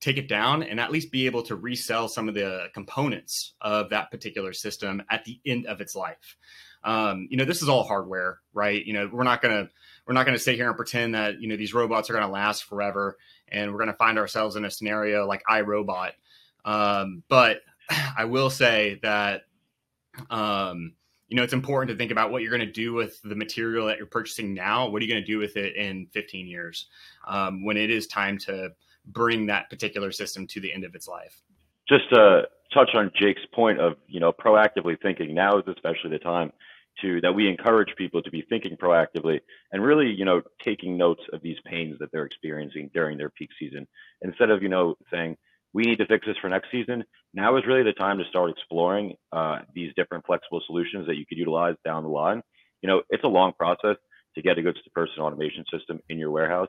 take 0.00 0.18
it 0.18 0.28
down 0.28 0.62
and 0.62 0.78
at 0.78 0.92
least 0.92 1.10
be 1.10 1.24
able 1.24 1.42
to 1.44 1.56
resell 1.56 2.08
some 2.08 2.28
of 2.28 2.34
the 2.34 2.66
components 2.74 3.54
of 3.62 3.88
that 3.90 4.10
particular 4.10 4.52
system 4.52 5.02
at 5.08 5.24
the 5.24 5.40
end 5.46 5.64
of 5.66 5.80
its 5.80 5.94
life. 5.96 6.36
Um, 6.84 7.28
you 7.30 7.38
know 7.38 7.46
this 7.46 7.62
is 7.62 7.70
all 7.70 7.84
hardware 7.84 8.40
right? 8.52 8.84
You 8.84 8.92
know 8.92 9.08
we're 9.10 9.24
not 9.24 9.40
gonna 9.40 9.70
we're 10.06 10.14
not 10.14 10.26
gonna 10.26 10.38
sit 10.38 10.56
here 10.56 10.68
and 10.68 10.76
pretend 10.76 11.14
that 11.14 11.40
you 11.40 11.48
know 11.48 11.56
these 11.56 11.72
robots 11.72 12.10
are 12.10 12.12
gonna 12.12 12.30
last 12.30 12.64
forever 12.64 13.16
and 13.48 13.72
we're 13.72 13.78
gonna 13.78 13.94
find 13.94 14.18
ourselves 14.18 14.56
in 14.56 14.66
a 14.66 14.70
scenario 14.70 15.26
like 15.26 15.42
iRobot. 15.50 16.10
Um, 16.64 17.22
but 17.28 17.62
I 18.18 18.24
will 18.24 18.50
say 18.50 18.98
that 19.02 19.42
um, 20.30 20.94
you 21.28 21.36
know 21.36 21.42
it's 21.42 21.52
important 21.52 21.90
to 21.90 21.96
think 21.96 22.10
about 22.10 22.30
what 22.30 22.42
you're 22.42 22.50
going 22.50 22.66
to 22.66 22.72
do 22.72 22.92
with 22.92 23.20
the 23.22 23.34
material 23.34 23.86
that 23.86 23.98
you're 23.98 24.06
purchasing 24.06 24.54
now. 24.54 24.88
What 24.88 25.00
are 25.02 25.04
you 25.04 25.12
going 25.12 25.22
to 25.22 25.26
do 25.26 25.38
with 25.38 25.56
it 25.56 25.76
in 25.76 26.06
15 26.12 26.46
years 26.46 26.86
um, 27.26 27.64
when 27.64 27.76
it 27.76 27.90
is 27.90 28.06
time 28.06 28.38
to 28.38 28.70
bring 29.06 29.46
that 29.46 29.70
particular 29.70 30.12
system 30.12 30.46
to 30.48 30.60
the 30.60 30.72
end 30.72 30.84
of 30.84 30.94
its 30.94 31.08
life? 31.08 31.40
Just 31.88 32.08
to 32.10 32.42
touch 32.72 32.90
on 32.94 33.10
Jake's 33.18 33.42
point 33.54 33.80
of 33.80 33.94
you 34.06 34.20
know 34.20 34.32
proactively 34.32 35.00
thinking. 35.00 35.34
Now 35.34 35.58
is 35.58 35.64
especially 35.66 36.10
the 36.10 36.18
time 36.18 36.52
to 37.00 37.20
that 37.22 37.32
we 37.32 37.48
encourage 37.48 37.94
people 37.96 38.22
to 38.22 38.30
be 38.30 38.42
thinking 38.48 38.76
proactively 38.76 39.40
and 39.72 39.82
really 39.82 40.06
you 40.06 40.24
know 40.24 40.42
taking 40.64 40.96
notes 40.96 41.22
of 41.32 41.42
these 41.42 41.56
pains 41.64 41.98
that 41.98 42.10
they're 42.12 42.26
experiencing 42.26 42.90
during 42.92 43.16
their 43.16 43.30
peak 43.30 43.48
season 43.58 43.86
instead 44.22 44.50
of 44.50 44.62
you 44.62 44.68
know 44.68 44.94
saying 45.10 45.36
we 45.74 45.84
need 45.84 45.98
to 45.98 46.06
fix 46.06 46.26
this 46.26 46.36
for 46.40 46.48
next 46.48 46.70
season. 46.70 47.04
Now 47.34 47.56
is 47.56 47.64
really 47.66 47.82
the 47.82 47.92
time 47.94 48.18
to 48.18 48.24
start 48.28 48.50
exploring 48.50 49.14
uh, 49.32 49.60
these 49.74 49.92
different 49.96 50.26
flexible 50.26 50.62
solutions 50.66 51.06
that 51.06 51.16
you 51.16 51.24
could 51.26 51.38
utilize 51.38 51.76
down 51.84 52.02
the 52.02 52.10
line. 52.10 52.42
You 52.82 52.88
know, 52.88 53.02
it's 53.10 53.24
a 53.24 53.28
long 53.28 53.52
process 53.58 53.96
to 54.34 54.42
get 54.42 54.58
a 54.58 54.62
goods 54.62 54.78
to 54.82 54.90
person 54.90 55.20
automation 55.20 55.64
system 55.72 56.00
in 56.08 56.18
your 56.18 56.30
warehouse. 56.30 56.68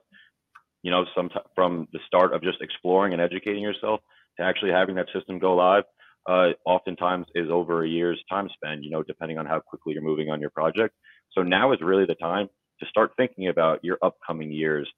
You 0.83 0.91
know, 0.91 1.05
some 1.15 1.29
from 1.55 1.88
the 1.91 2.00
start 2.07 2.33
of 2.33 2.43
just 2.43 2.62
exploring 2.62 3.13
and 3.13 3.22
educating 3.22 3.62
yourself 3.62 4.00
to 4.38 4.43
actually 4.43 4.72
having 4.72 4.95
that 4.95 5.07
system 5.13 5.39
go 5.39 5.55
live, 5.55 5.83
uh, 6.29 6.50
oftentimes 6.65 7.25
is 7.36 7.50
over 7.50 7.83
a 7.83 7.88
year's 7.88 8.22
time 8.29 8.50
spent. 8.53 8.83
You 8.83 8.91
know, 8.91 9.03
depending 9.03 9.38
on 9.38 9.45
how 9.45 9.60
quickly 9.60 9.93
you're 9.93 10.03
moving 10.03 10.29
on 10.29 10.39
your 10.39 10.50
project. 10.50 10.93
So 11.31 11.41
now 11.41 11.72
is 11.74 11.79
really 11.81 12.05
the 12.05 12.15
time 12.15 12.48
to 12.79 12.86
start 12.88 13.12
thinking 13.17 13.48
about 13.48 13.79
your 13.83 13.98
upcoming 14.01 14.51
years, 14.51 14.89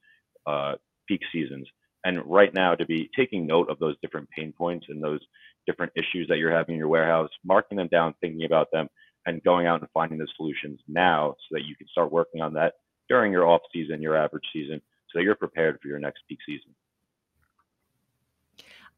uh, 0.45 0.73
peak 1.07 1.21
seasons, 1.31 1.67
and 2.05 2.23
right 2.25 2.53
now 2.53 2.75
to 2.75 2.85
be 2.85 3.09
taking 3.15 3.45
note 3.45 3.69
of 3.69 3.79
those 3.79 3.95
different 4.01 4.29
pain 4.29 4.53
points 4.57 4.85
and 4.89 5.03
those 5.03 5.19
different 5.65 5.91
issues 5.95 6.27
that 6.29 6.37
you're 6.37 6.55
having 6.55 6.75
in 6.75 6.79
your 6.79 6.87
warehouse, 6.87 7.29
marking 7.43 7.77
them 7.77 7.87
down, 7.87 8.13
thinking 8.21 8.45
about 8.45 8.71
them, 8.71 8.87
and 9.25 9.43
going 9.43 9.65
out 9.65 9.81
and 9.81 9.89
finding 9.91 10.19
the 10.19 10.27
solutions 10.37 10.79
now 10.87 11.35
so 11.39 11.55
that 11.55 11.65
you 11.65 11.75
can 11.75 11.87
start 11.87 12.11
working 12.11 12.41
on 12.41 12.53
that 12.53 12.75
during 13.09 13.31
your 13.31 13.47
off 13.47 13.61
season, 13.73 14.01
your 14.01 14.15
average 14.15 14.45
season, 14.53 14.79
so 15.09 15.19
that 15.19 15.23
you're 15.23 15.35
prepared 15.35 15.79
for 15.81 15.87
your 15.87 15.99
next 15.99 16.21
peak 16.29 16.39
season. 16.45 16.73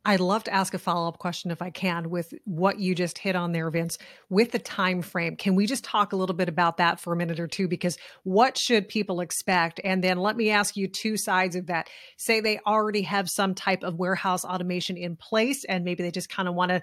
I'd 0.08 0.22
love 0.22 0.46
to 0.46 0.54
ask 0.54 0.74
a 0.74 0.80
follow-up 0.80 1.20
question 1.20 1.52
if 1.52 1.62
I 1.62 1.70
can 1.70 2.10
with 2.10 2.34
what 2.46 2.80
you 2.80 2.96
just 2.96 3.18
hit 3.18 3.36
on 3.36 3.52
there, 3.52 3.70
Vince, 3.70 3.98
with 4.30 4.54
the 4.54 4.60
time 4.60 5.02
frame. 5.02 5.36
Can 5.36 5.54
we 5.54 5.66
just 5.66 5.84
talk 5.84 6.14
a 6.14 6.16
little 6.16 6.34
bit 6.34 6.48
about 6.48 6.78
that 6.78 7.02
for 7.02 7.12
a 7.12 7.18
minute 7.18 7.42
or 7.42 7.48
two? 7.48 7.68
Because 7.68 7.98
what 8.24 8.58
should 8.58 8.88
people 8.88 9.20
expect? 9.20 9.82
And 9.84 10.02
then 10.02 10.18
let 10.18 10.38
me 10.38 10.50
ask 10.50 10.78
you 10.78 10.88
two 10.88 11.18
sides 11.18 11.58
of 11.58 11.66
that. 11.68 11.90
Say 12.16 12.40
they 12.40 12.58
already 12.66 13.02
have 13.02 13.30
some 13.30 13.54
type 13.54 13.84
of 13.84 14.00
warehouse 14.00 14.46
automation 14.46 14.96
in 14.96 15.18
place 15.18 15.66
and 15.66 15.84
maybe 15.84 16.04
they 16.04 16.12
just 16.12 16.30
kind 16.30 16.48
of 16.48 16.56
want 16.56 16.70
to 16.70 16.82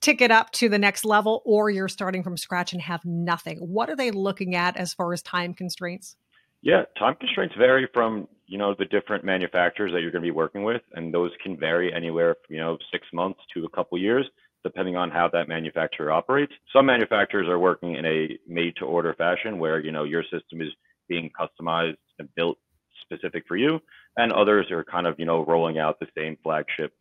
tick 0.00 0.22
it 0.22 0.30
up 0.30 0.50
to 0.52 0.70
the 0.70 0.78
next 0.78 1.04
level, 1.04 1.42
or 1.44 1.68
you're 1.68 1.88
starting 1.88 2.22
from 2.22 2.38
scratch 2.38 2.72
and 2.72 2.80
have 2.80 3.04
nothing. 3.04 3.58
What 3.58 3.90
are 3.90 3.96
they 3.96 4.10
looking 4.12 4.54
at 4.54 4.78
as 4.78 4.94
far 4.94 5.12
as 5.12 5.20
time 5.20 5.52
constraints? 5.52 6.16
Yeah, 6.62 6.82
time 6.98 7.14
constraints 7.16 7.54
vary 7.56 7.88
from 7.92 8.28
you 8.46 8.58
know 8.58 8.74
the 8.78 8.86
different 8.86 9.24
manufacturers 9.24 9.92
that 9.92 10.00
you're 10.02 10.10
going 10.10 10.22
to 10.22 10.26
be 10.26 10.30
working 10.32 10.64
with, 10.64 10.82
and 10.94 11.12
those 11.12 11.30
can 11.42 11.56
vary 11.58 11.92
anywhere 11.92 12.34
from 12.46 12.54
you 12.56 12.60
know 12.60 12.78
six 12.92 13.06
months 13.12 13.40
to 13.54 13.64
a 13.64 13.70
couple 13.70 13.98
years, 13.98 14.26
depending 14.64 14.96
on 14.96 15.10
how 15.10 15.28
that 15.28 15.48
manufacturer 15.48 16.10
operates. 16.10 16.52
Some 16.74 16.86
manufacturers 16.86 17.48
are 17.48 17.58
working 17.58 17.94
in 17.96 18.04
a 18.06 18.38
made-to-order 18.48 19.14
fashion, 19.14 19.58
where 19.58 19.80
you 19.80 19.92
know 19.92 20.04
your 20.04 20.22
system 20.24 20.60
is 20.60 20.70
being 21.08 21.30
customized 21.38 21.96
and 22.18 22.28
built 22.34 22.58
specific 23.02 23.44
for 23.46 23.56
you, 23.56 23.80
and 24.16 24.32
others 24.32 24.70
are 24.70 24.84
kind 24.84 25.06
of 25.06 25.16
you 25.18 25.26
know 25.26 25.44
rolling 25.44 25.78
out 25.78 26.00
the 26.00 26.08
same 26.16 26.36
flagship 26.42 26.92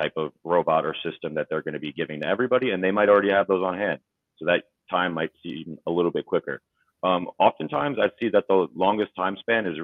type 0.00 0.14
of 0.16 0.32
robot 0.42 0.86
or 0.86 0.94
system 1.04 1.34
that 1.34 1.46
they're 1.50 1.62
going 1.62 1.74
to 1.74 1.80
be 1.80 1.92
giving 1.92 2.20
to 2.22 2.26
everybody, 2.26 2.70
and 2.70 2.82
they 2.82 2.90
might 2.90 3.08
already 3.08 3.30
have 3.30 3.46
those 3.46 3.62
on 3.62 3.76
hand. 3.78 4.00
So 4.38 4.46
that 4.46 4.64
time 4.90 5.12
might 5.12 5.30
seem 5.42 5.78
a 5.86 5.90
little 5.90 6.10
bit 6.10 6.26
quicker. 6.26 6.60
Um, 7.02 7.28
oftentimes, 7.38 7.98
I 8.00 8.08
see 8.20 8.28
that 8.30 8.44
the 8.48 8.68
longest 8.74 9.10
time 9.16 9.36
span 9.40 9.66
is 9.66 9.76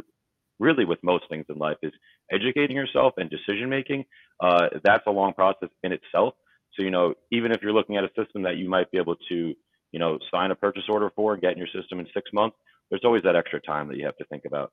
really 0.59 0.85
with 0.85 0.99
most 1.03 1.25
things 1.29 1.47
in 1.49 1.57
life 1.57 1.77
is 1.83 1.93
educating 2.31 2.77
yourself 2.77 3.15
and 3.17 3.31
decision 3.31 3.69
making. 3.69 4.05
Uh, 4.41 4.69
that's 4.85 5.07
a 5.07 5.11
long 5.11 5.33
process 5.33 5.69
in 5.83 5.93
itself. 5.93 6.35
So 6.75 6.83
you 6.83 6.91
know, 6.91 7.15
even 7.33 7.53
if 7.53 7.63
you're 7.63 7.73
looking 7.73 7.97
at 7.97 8.05
a 8.05 8.11
system 8.17 8.43
that 8.43 8.57
you 8.57 8.69
might 8.69 8.91
be 8.91 8.99
able 8.99 9.17
to, 9.29 9.55
you 9.93 9.99
know, 9.99 10.19
sign 10.31 10.51
a 10.51 10.55
purchase 10.55 10.85
order 10.89 11.11
for 11.17 11.33
and 11.33 11.43
get 11.43 11.53
in 11.53 11.59
your 11.59 11.69
system 11.69 11.99
in 11.99 12.07
six 12.15 12.31
months, 12.33 12.57
there's 12.91 13.05
always 13.05 13.23
that 13.25 13.37
extra 13.37 13.61
time 13.61 13.89
that 13.89 13.97
you 13.97 14.05
have 14.05 14.17
to 14.17 14.25
think 14.27 14.45
about. 14.45 14.73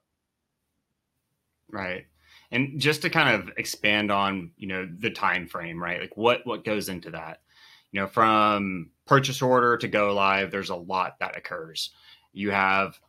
Right. 1.72 2.06
And 2.52 2.80
just 2.80 3.02
to 3.02 3.10
kind 3.10 3.42
of 3.42 3.52
expand 3.58 4.12
on, 4.12 4.52
you 4.58 4.68
know, 4.68 4.88
the 5.00 5.10
time 5.10 5.48
frame, 5.48 5.82
right? 5.82 6.00
Like 6.00 6.16
what 6.16 6.46
what 6.46 6.64
goes 6.64 6.90
into 6.90 7.12
that? 7.12 7.42
You 7.92 8.02
know, 8.02 8.08
from 8.08 8.92
purchase 9.08 9.42
order 9.42 9.78
to 9.78 9.88
go 9.88 10.14
live, 10.14 10.52
there's 10.52 10.70
a 10.70 10.76
lot 10.76 11.16
that 11.20 11.38
occurs. 11.38 11.92
You 12.36 12.52
have 12.52 13.00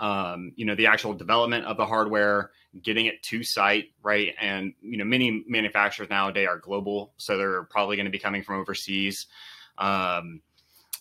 um, 0.00 0.52
you 0.56 0.64
know, 0.64 0.74
the 0.74 0.86
actual 0.86 1.14
development 1.14 1.64
of 1.64 1.76
the 1.76 1.86
hardware, 1.86 2.50
getting 2.82 3.06
it 3.06 3.22
to 3.22 3.44
site, 3.44 3.92
right? 4.02 4.34
And 4.40 4.74
you 4.80 4.96
know, 4.96 5.04
many 5.04 5.44
manufacturers 5.46 6.10
nowadays 6.10 6.48
are 6.48 6.58
global, 6.58 7.12
so 7.18 7.36
they're 7.36 7.64
probably 7.64 7.96
going 7.96 8.06
to 8.06 8.10
be 8.10 8.18
coming 8.18 8.42
from 8.42 8.60
overseas. 8.60 9.26
Um, 9.78 10.40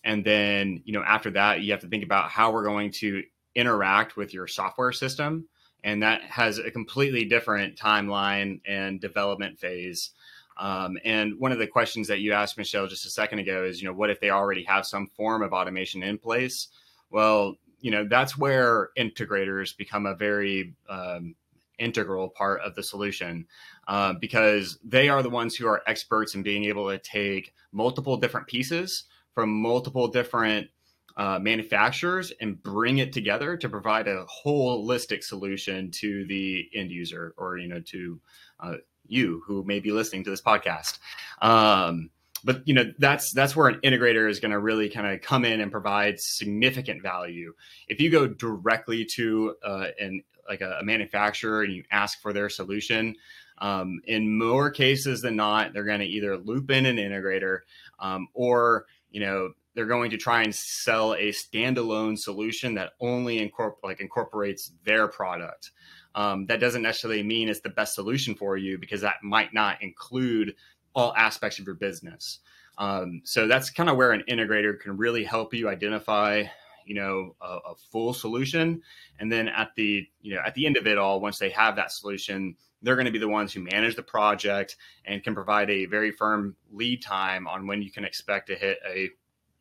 and 0.03 0.23
then, 0.23 0.84
you 0.86 0.93
know, 0.93 1.01
after 1.01 1.31
that, 1.31 1.62
you 1.62 1.71
have 1.71 1.81
to 1.81 1.88
think 1.88 2.03
about 2.03 2.29
how 2.29 2.51
we're 2.51 2.63
going 2.63 2.91
to 2.91 3.23
interact 3.55 4.17
with 4.17 4.34
your 4.34 4.45
software 4.45 4.91
system 4.91 5.47
and 5.86 6.01
that 6.01 6.23
has 6.23 6.58
a 6.58 6.71
completely 6.71 7.25
different 7.25 7.77
timeline 7.77 8.60
and 8.65 8.99
development 8.99 9.60
phase. 9.60 10.10
Um, 10.58 10.97
and 11.05 11.39
one 11.39 11.51
of 11.51 11.60
the 11.60 11.67
questions 11.67 12.08
that 12.08 12.21
you 12.21 12.34
asked 12.34 12.58
Michelle 12.58 12.88
just 12.88 13.05
a 13.05 13.10
second 13.10 13.39
ago 13.39 13.63
is, 13.63 13.81
you 13.81 13.88
know, 13.88 13.93
what 13.93 14.10
if 14.10 14.19
they 14.19 14.31
already 14.31 14.63
have 14.63 14.88
some 14.88 15.05
form 15.05 15.43
of 15.43 15.53
automation 15.53 16.01
in 16.01 16.17
place? 16.17 16.69
Well, 17.09 17.55
you 17.79 17.91
know, 17.91 18.07
that's 18.07 18.37
where 18.37 18.89
integrators 18.97 19.75
become 19.75 20.05
a 20.05 20.15
very 20.15 20.73
um, 20.89 21.35
integral 21.77 22.29
part 22.29 22.61
of 22.61 22.75
the 22.75 22.83
solution 22.83 23.45
uh, 23.87 24.13
because 24.13 24.79
they 24.83 25.09
are 25.09 25.21
the 25.21 25.29
ones 25.29 25.55
who 25.55 25.67
are 25.67 25.83
experts 25.87 26.35
in 26.35 26.43
being 26.43 26.65
able 26.65 26.89
to 26.89 26.97
take 26.97 27.53
multiple 27.71 28.17
different 28.17 28.47
pieces 28.47 29.03
from 29.33 29.49
multiple 29.61 30.07
different 30.07 30.69
uh, 31.17 31.39
manufacturers 31.39 32.33
and 32.41 32.61
bring 32.61 32.97
it 32.97 33.13
together 33.13 33.55
to 33.55 33.69
provide 33.69 34.07
a 34.07 34.25
holistic 34.25 35.23
solution 35.23 35.89
to 35.89 36.25
the 36.25 36.67
end 36.73 36.91
user 36.91 37.33
or 37.37 37.57
you 37.57 37.67
know 37.67 37.79
to 37.79 38.19
uh, 38.59 38.75
you 39.07 39.41
who 39.45 39.63
may 39.63 39.79
be 39.79 39.91
listening 39.91 40.23
to 40.23 40.29
this 40.29 40.41
podcast. 40.41 40.99
Um, 41.41 42.09
but 42.45 42.65
you 42.65 42.73
know 42.73 42.93
that's 42.99 43.34
that's 43.34 43.55
where 43.55 43.67
an 43.67 43.79
integrator 43.84 44.29
is 44.29 44.39
going 44.39 44.51
to 44.51 44.60
really 44.60 44.88
kind 44.89 45.08
of 45.08 45.21
come 45.21 45.43
in 45.43 45.60
and 45.60 45.71
provide 45.71 46.19
significant 46.19 47.01
value 47.01 47.53
if 47.89 47.99
you 47.99 48.10
go 48.10 48.27
directly 48.27 49.03
to 49.03 49.55
uh, 49.65 49.88
an 49.99 50.23
like 50.47 50.62
a, 50.62 50.77
a, 50.79 50.84
manufacturer 50.84 51.63
and 51.63 51.73
you 51.73 51.84
ask 51.91 52.21
for 52.21 52.31
their 52.31 52.49
solution 52.49 53.15
um, 53.58 53.99
in 54.05 54.38
more 54.38 54.69
cases 54.69 55.21
than 55.21 55.36
not 55.36 55.73
they're 55.73 55.84
going 55.84 55.99
to 55.99 56.05
either 56.05 56.38
loop 56.38 56.69
in 56.69 56.86
an 56.86 56.97
integrator 56.97 57.60
um, 57.99 58.27
or 58.34 58.86
you 59.10 59.19
know 59.19 59.49
they're 59.73 59.86
going 59.86 60.12
to 60.12 60.17
try 60.17 60.41
and 60.43 60.55
sell 60.55 61.13
a 61.13 61.31
standalone 61.31 62.17
solution 62.17 62.75
that 62.75 62.93
only 63.01 63.39
incorpor- 63.39 63.75
like 63.84 63.99
incorporates 63.99 64.71
their 64.86 65.08
product. 65.10 65.71
Um, 66.15 66.45
that 66.45 66.62
doesn't 66.62 66.81
necessarily 66.81 67.23
mean 67.23 67.49
it's 67.49 67.60
the 67.60 67.67
best 67.67 67.93
solution 67.93 68.36
for 68.36 68.55
you 68.55 68.77
because 68.77 69.01
that 69.01 69.21
might 69.21 69.53
not 69.53 69.84
include 69.84 70.55
all 70.95 71.13
aspects 71.15 71.60
of 71.60 71.65
your 71.65 71.75
business. 71.75 72.39
Um, 72.77 73.21
so 73.23 73.47
that's 73.47 73.69
kind 73.69 73.89
of 73.89 73.97
where 73.97 74.12
an 74.12 74.23
integrator 74.29 74.79
can 74.79 74.97
really 74.97 75.23
help 75.23 75.53
you 75.53 75.69
identify, 75.69 76.43
you 76.86 76.95
know, 76.95 77.36
a, 77.41 77.71
a, 77.71 77.75
full 77.91 78.13
solution. 78.13 78.81
And 79.19 79.31
then 79.31 79.47
at 79.47 79.69
the, 79.75 80.05
you 80.21 80.36
know, 80.36 80.41
at 80.45 80.55
the 80.55 80.65
end 80.65 80.75
of 80.75 80.88
it 80.88 80.97
all, 80.97 81.21
once 81.21 81.39
they 81.39 81.49
have 81.51 81.77
that 81.77 81.91
solution, 81.91 82.55
they're 82.81 82.95
going 82.95 83.05
to 83.05 83.12
be 83.12 83.19
the 83.19 83.29
ones 83.29 83.53
who 83.53 83.62
manage 83.62 83.95
the 83.95 84.03
project 84.03 84.75
and 85.05 85.23
can 85.23 85.34
provide 85.34 85.69
a 85.69 85.86
very 85.86 86.12
firm 86.12 86.55
lead 86.71 87.01
time 87.01 87.47
on 87.47 87.65
when 87.65 87.81
you 87.81 87.91
can 87.91 88.03
expect 88.03 88.47
to 88.47 88.55
hit 88.55 88.79
a 88.88 89.10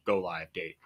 go 0.05 0.19
live 0.19 0.53
date 0.53 0.77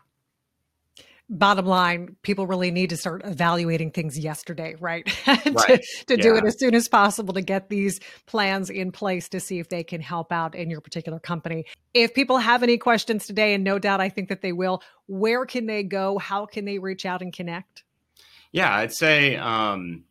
bottom 1.29 1.67
line, 1.67 2.17
people 2.23 2.47
really 2.47 2.71
need 2.71 2.91
to 2.91 2.97
start 2.97 3.23
evaluating 3.25 3.91
things 3.91 4.19
yesterday, 4.19 4.75
right? 4.81 5.07
to, 5.25 5.53
right. 5.53 5.85
to 6.07 6.17
yeah. 6.17 6.23
do 6.23 6.37
it 6.37 6.45
as 6.45 6.59
soon 6.59 6.75
as 6.75 6.88
possible 6.88 7.35
to 7.35 7.43
get 7.43 7.69
these 7.69 8.01
plans 8.27 8.71
in 8.71 8.93
place 8.93 9.29
to 9.31 9.41
see 9.41 9.59
if 9.59 9.69
they 9.69 9.85
can 9.85 10.01
help 10.01 10.33
out 10.33 10.55
in 10.55 10.71
your 10.71 10.81
particular 10.81 11.19
company. 11.19 11.67
If 11.93 12.14
people 12.14 12.38
have 12.38 12.62
any 12.62 12.79
questions 12.79 13.27
today, 13.27 13.55
and 13.55 13.64
no 13.64 13.79
doubt 13.79 14.01
I 14.01 14.09
think 14.09 14.29
that 14.31 14.41
they 14.41 14.53
will, 14.53 14.83
where 15.07 15.45
can 15.45 15.67
they 15.67 15.83
go? 15.83 16.19
How 16.19 16.47
can 16.47 16.64
they 16.64 16.79
reach 16.79 17.05
out 17.05 17.23
and 17.23 17.33
connect? 17.33 17.85
Yeah, 18.53 18.75
I'd 18.75 18.95
say, 18.95 19.37
um, 19.37 20.05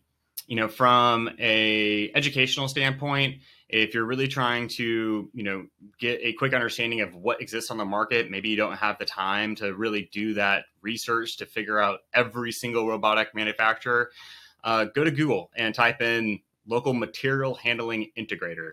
you 0.45 0.55
know, 0.55 0.67
from 0.67 1.29
a 1.39 2.11
educational 2.13 2.67
standpoint, 2.67 3.41
if 3.69 3.93
you're 3.93 4.05
really 4.05 4.27
trying 4.27 4.67
to 4.67 5.29
you 5.33 5.43
know 5.43 5.65
get 5.99 6.19
a 6.23 6.33
quick 6.33 6.53
understanding 6.53 7.01
of 7.01 7.15
what 7.15 7.41
exists 7.41 7.69
on 7.71 7.77
the 7.77 7.85
market 7.85 8.31
maybe 8.31 8.49
you 8.49 8.55
don't 8.55 8.77
have 8.77 8.97
the 8.97 9.05
time 9.05 9.55
to 9.55 9.73
really 9.73 10.09
do 10.11 10.33
that 10.33 10.65
research 10.81 11.37
to 11.37 11.45
figure 11.45 11.79
out 11.79 11.99
every 12.13 12.51
single 12.51 12.87
robotic 12.87 13.33
manufacturer 13.35 14.09
uh, 14.63 14.85
go 14.85 15.03
to 15.03 15.11
google 15.11 15.51
and 15.55 15.75
type 15.75 16.01
in 16.01 16.39
local 16.67 16.93
material 16.93 17.55
handling 17.55 18.11
integrator. 18.17 18.71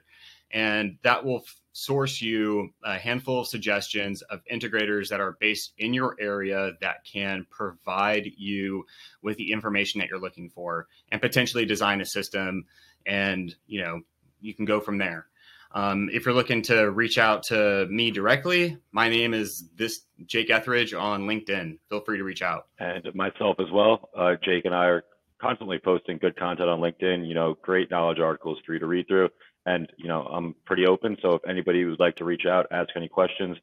And 0.51 0.99
that 1.03 1.25
will 1.25 1.39
f- 1.39 1.61
source 1.73 2.21
you 2.21 2.71
a 2.85 2.99
handful 2.99 3.41
of 3.41 3.47
suggestions 3.47 4.23
of 4.23 4.41
integrators 4.53 5.09
that 5.09 5.21
are 5.21 5.37
based 5.41 5.73
in 5.79 5.95
your 5.95 6.17
area 6.21 6.73
that 6.81 7.05
can 7.05 7.47
provide 7.51 8.31
you 8.37 8.85
with 9.23 9.37
the 9.39 9.51
information 9.51 9.99
that 9.99 10.09
you're 10.09 10.21
looking 10.21 10.49
for 10.51 10.87
and 11.11 11.21
potentially 11.21 11.65
design 11.65 12.01
a 12.01 12.05
system 12.05 12.65
and 13.07 13.57
you 13.67 13.83
know 13.83 14.01
you 14.45 14.55
can 14.55 14.65
go 14.65 14.81
from 14.81 14.99
there. 14.99 15.27
Um, 15.73 16.09
if 16.13 16.25
you're 16.25 16.35
looking 16.35 16.63
to 16.63 16.91
reach 16.91 17.19
out 17.19 17.43
to 17.45 17.87
me 17.91 18.13
directly, 18.13 18.79
my 18.93 19.09
name 19.09 19.35
is 19.35 19.65
this 19.75 20.03
Jake 20.27 20.51
Ethridge 20.51 20.95
on 20.95 21.23
LinkedIn. 21.23 21.79
Feel 21.89 22.01
free 22.01 22.19
to 22.19 22.25
reach 22.25 22.43
out. 22.43 22.69
And 22.79 23.03
myself 23.15 23.57
as 23.59 23.67
well. 23.73 24.09
Uh, 24.17 24.35
Jake 24.45 24.67
and 24.67 24.75
I 24.75 24.85
are 24.87 25.05
constantly 25.43 25.79
posting 25.79 26.19
good 26.19 26.37
content 26.37 26.69
on 26.69 26.79
LinkedIn. 26.79 27.27
You 27.27 27.35
know, 27.35 27.57
great 27.61 27.91
knowledge 27.91 28.21
articles 28.21 28.59
for 28.65 28.75
you 28.75 28.79
to 28.79 28.87
read 28.87 29.09
through. 29.09 29.31
And 29.67 29.91
you 29.97 30.07
know, 30.07 30.23
I'm 30.23 30.55
pretty 30.65 30.87
open. 30.87 31.17
So 31.23 31.35
if 31.35 31.43
anybody 31.49 31.85
would 31.85 31.99
like 31.99 32.17
to 32.17 32.25
reach 32.25 32.47
out, 32.47 32.67
ask 32.71 32.91
any 32.95 33.09
questions, 33.09 33.57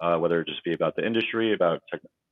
uh, 0.00 0.16
whether 0.16 0.40
it 0.40 0.48
just 0.48 0.64
be 0.64 0.72
about 0.72 0.96
the 0.96 1.06
industry, 1.06 1.52
about 1.52 1.82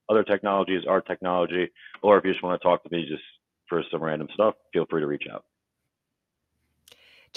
other 0.09 0.23
technologies, 0.23 0.85
our 0.89 1.03
technology, 1.03 1.69
or 2.03 2.17
if 2.17 2.25
you 2.25 2.33
just 2.33 2.43
want 2.43 2.59
to 2.59 2.67
talk 2.67 2.83
to 2.85 2.89
me 2.91 3.05
just 3.07 3.23
for 3.69 3.83
some 3.91 4.03
random 4.03 4.29
stuff, 4.33 4.55
feel 4.73 4.87
free 4.89 5.03
to 5.03 5.07
reach 5.07 5.25
out. 5.31 5.45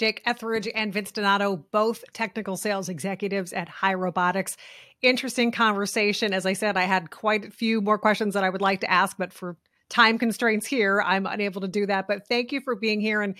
Jake 0.00 0.22
Ethridge 0.24 0.66
and 0.74 0.94
Vince 0.94 1.12
Donato, 1.12 1.56
both 1.56 2.02
technical 2.14 2.56
sales 2.56 2.88
executives 2.88 3.52
at 3.52 3.68
Hai 3.68 3.92
Robotics. 3.92 4.56
Interesting 5.02 5.52
conversation. 5.52 6.32
As 6.32 6.46
I 6.46 6.54
said, 6.54 6.78
I 6.78 6.84
had 6.84 7.10
quite 7.10 7.44
a 7.44 7.50
few 7.50 7.82
more 7.82 7.98
questions 7.98 8.32
that 8.32 8.42
I 8.42 8.48
would 8.48 8.62
like 8.62 8.80
to 8.80 8.90
ask, 8.90 9.18
but 9.18 9.30
for 9.30 9.58
time 9.90 10.16
constraints 10.16 10.66
here, 10.66 11.02
I'm 11.02 11.26
unable 11.26 11.60
to 11.60 11.68
do 11.68 11.84
that. 11.84 12.08
But 12.08 12.26
thank 12.26 12.50
you 12.50 12.62
for 12.62 12.74
being 12.74 13.02
here 13.02 13.20
and 13.20 13.34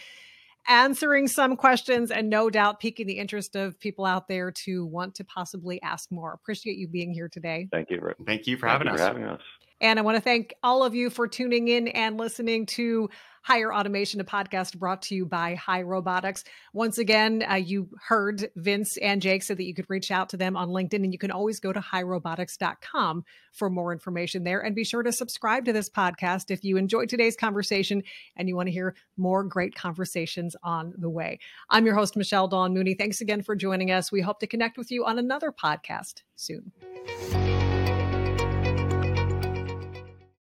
answering 0.69 1.29
some 1.29 1.57
questions 1.57 2.11
and 2.11 2.29
no 2.29 2.51
doubt 2.51 2.79
piquing 2.79 3.07
the 3.07 3.17
interest 3.17 3.57
of 3.57 3.81
people 3.81 4.05
out 4.05 4.29
there 4.29 4.51
to 4.51 4.85
want 4.85 5.15
to 5.15 5.25
possibly 5.25 5.81
ask 5.81 6.13
more. 6.13 6.35
Appreciate 6.35 6.77
you 6.77 6.89
being 6.89 7.15
here 7.15 7.31
today. 7.31 7.69
Thank 7.73 7.89
you. 7.89 8.03
Thank 8.27 8.47
you 8.47 8.59
for 8.59 8.69
Thank 8.69 8.85
having 8.85 8.89
you 8.89 8.93
us. 8.93 9.01
For 9.01 9.07
having 9.07 9.25
us. 9.25 9.41
And 9.81 9.99
I 9.99 10.03
want 10.03 10.17
to 10.17 10.23
thank 10.23 10.55
all 10.63 10.83
of 10.83 10.95
you 10.95 11.11
for 11.11 11.27
tuning 11.27 11.69
in 11.69 11.89
and 11.89 12.19
listening 12.19 12.67
to 12.67 13.09
Hai-er 13.43 13.73
Automation, 13.73 14.21
a 14.21 14.25
podcast 14.25 14.79
brought 14.79 15.03
to 15.03 15.15
you 15.15 15.25
by 15.25 15.55
Hai 15.55 15.83
Robotics. 15.83 16.45
Once 16.75 16.99
again, 16.99 17.43
uh, 17.51 17.55
you 17.55 17.89
heard 18.07 18.51
Vince 18.55 18.99
and 18.99 19.23
Jake 19.23 19.43
said 19.43 19.57
that 19.57 19.65
you 19.65 19.75
could 19.75 19.89
reach 19.89 20.11
out 20.11 20.29
to 20.31 20.37
them 20.37 20.57
on 20.57 20.69
LinkedIn, 20.69 21.03
and 21.03 21.13
you 21.13 21.19
can 21.19 21.31
always 21.31 21.59
go 21.59 21.73
to 21.73 21.81
hairobotics.com 21.81 23.25
for 23.53 23.71
more 23.71 23.93
information 23.93 24.45
there. 24.45 24.61
And 24.61 24.75
be 24.75 24.85
sure 24.85 25.03
to 25.03 25.13
subscribe 25.13 25.65
to 25.65 25.73
this 25.73 25.89
podcast 25.89 26.51
if 26.51 26.65
you 26.65 26.77
enjoyed 26.77 27.09
today's 27.09 27.37
conversation 27.37 28.03
and 28.37 28.47
you 28.47 28.57
want 28.57 28.67
to 28.67 28.73
hear 28.73 28.95
more 29.17 29.43
great 29.43 29.75
conversations 29.75 30.55
on 30.63 30.93
the 30.99 31.11
way. 31.11 31.39
I'm 31.71 31.87
your 31.87 31.95
host, 31.95 32.17
Michelle 32.17 32.49
Dawn 32.49 32.75
Mooney. 32.75 32.95
Thanks 32.95 33.23
again 33.23 33.43
for 33.43 33.57
joining 33.57 33.91
us. 33.91 34.13
We 34.13 34.21
hope 34.21 34.41
to 34.41 34.47
connect 34.47 34.77
with 34.77 34.91
you 34.91 35.07
on 35.07 35.19
another 35.19 35.51
podcast 35.51 36.23
soon. 36.37 36.73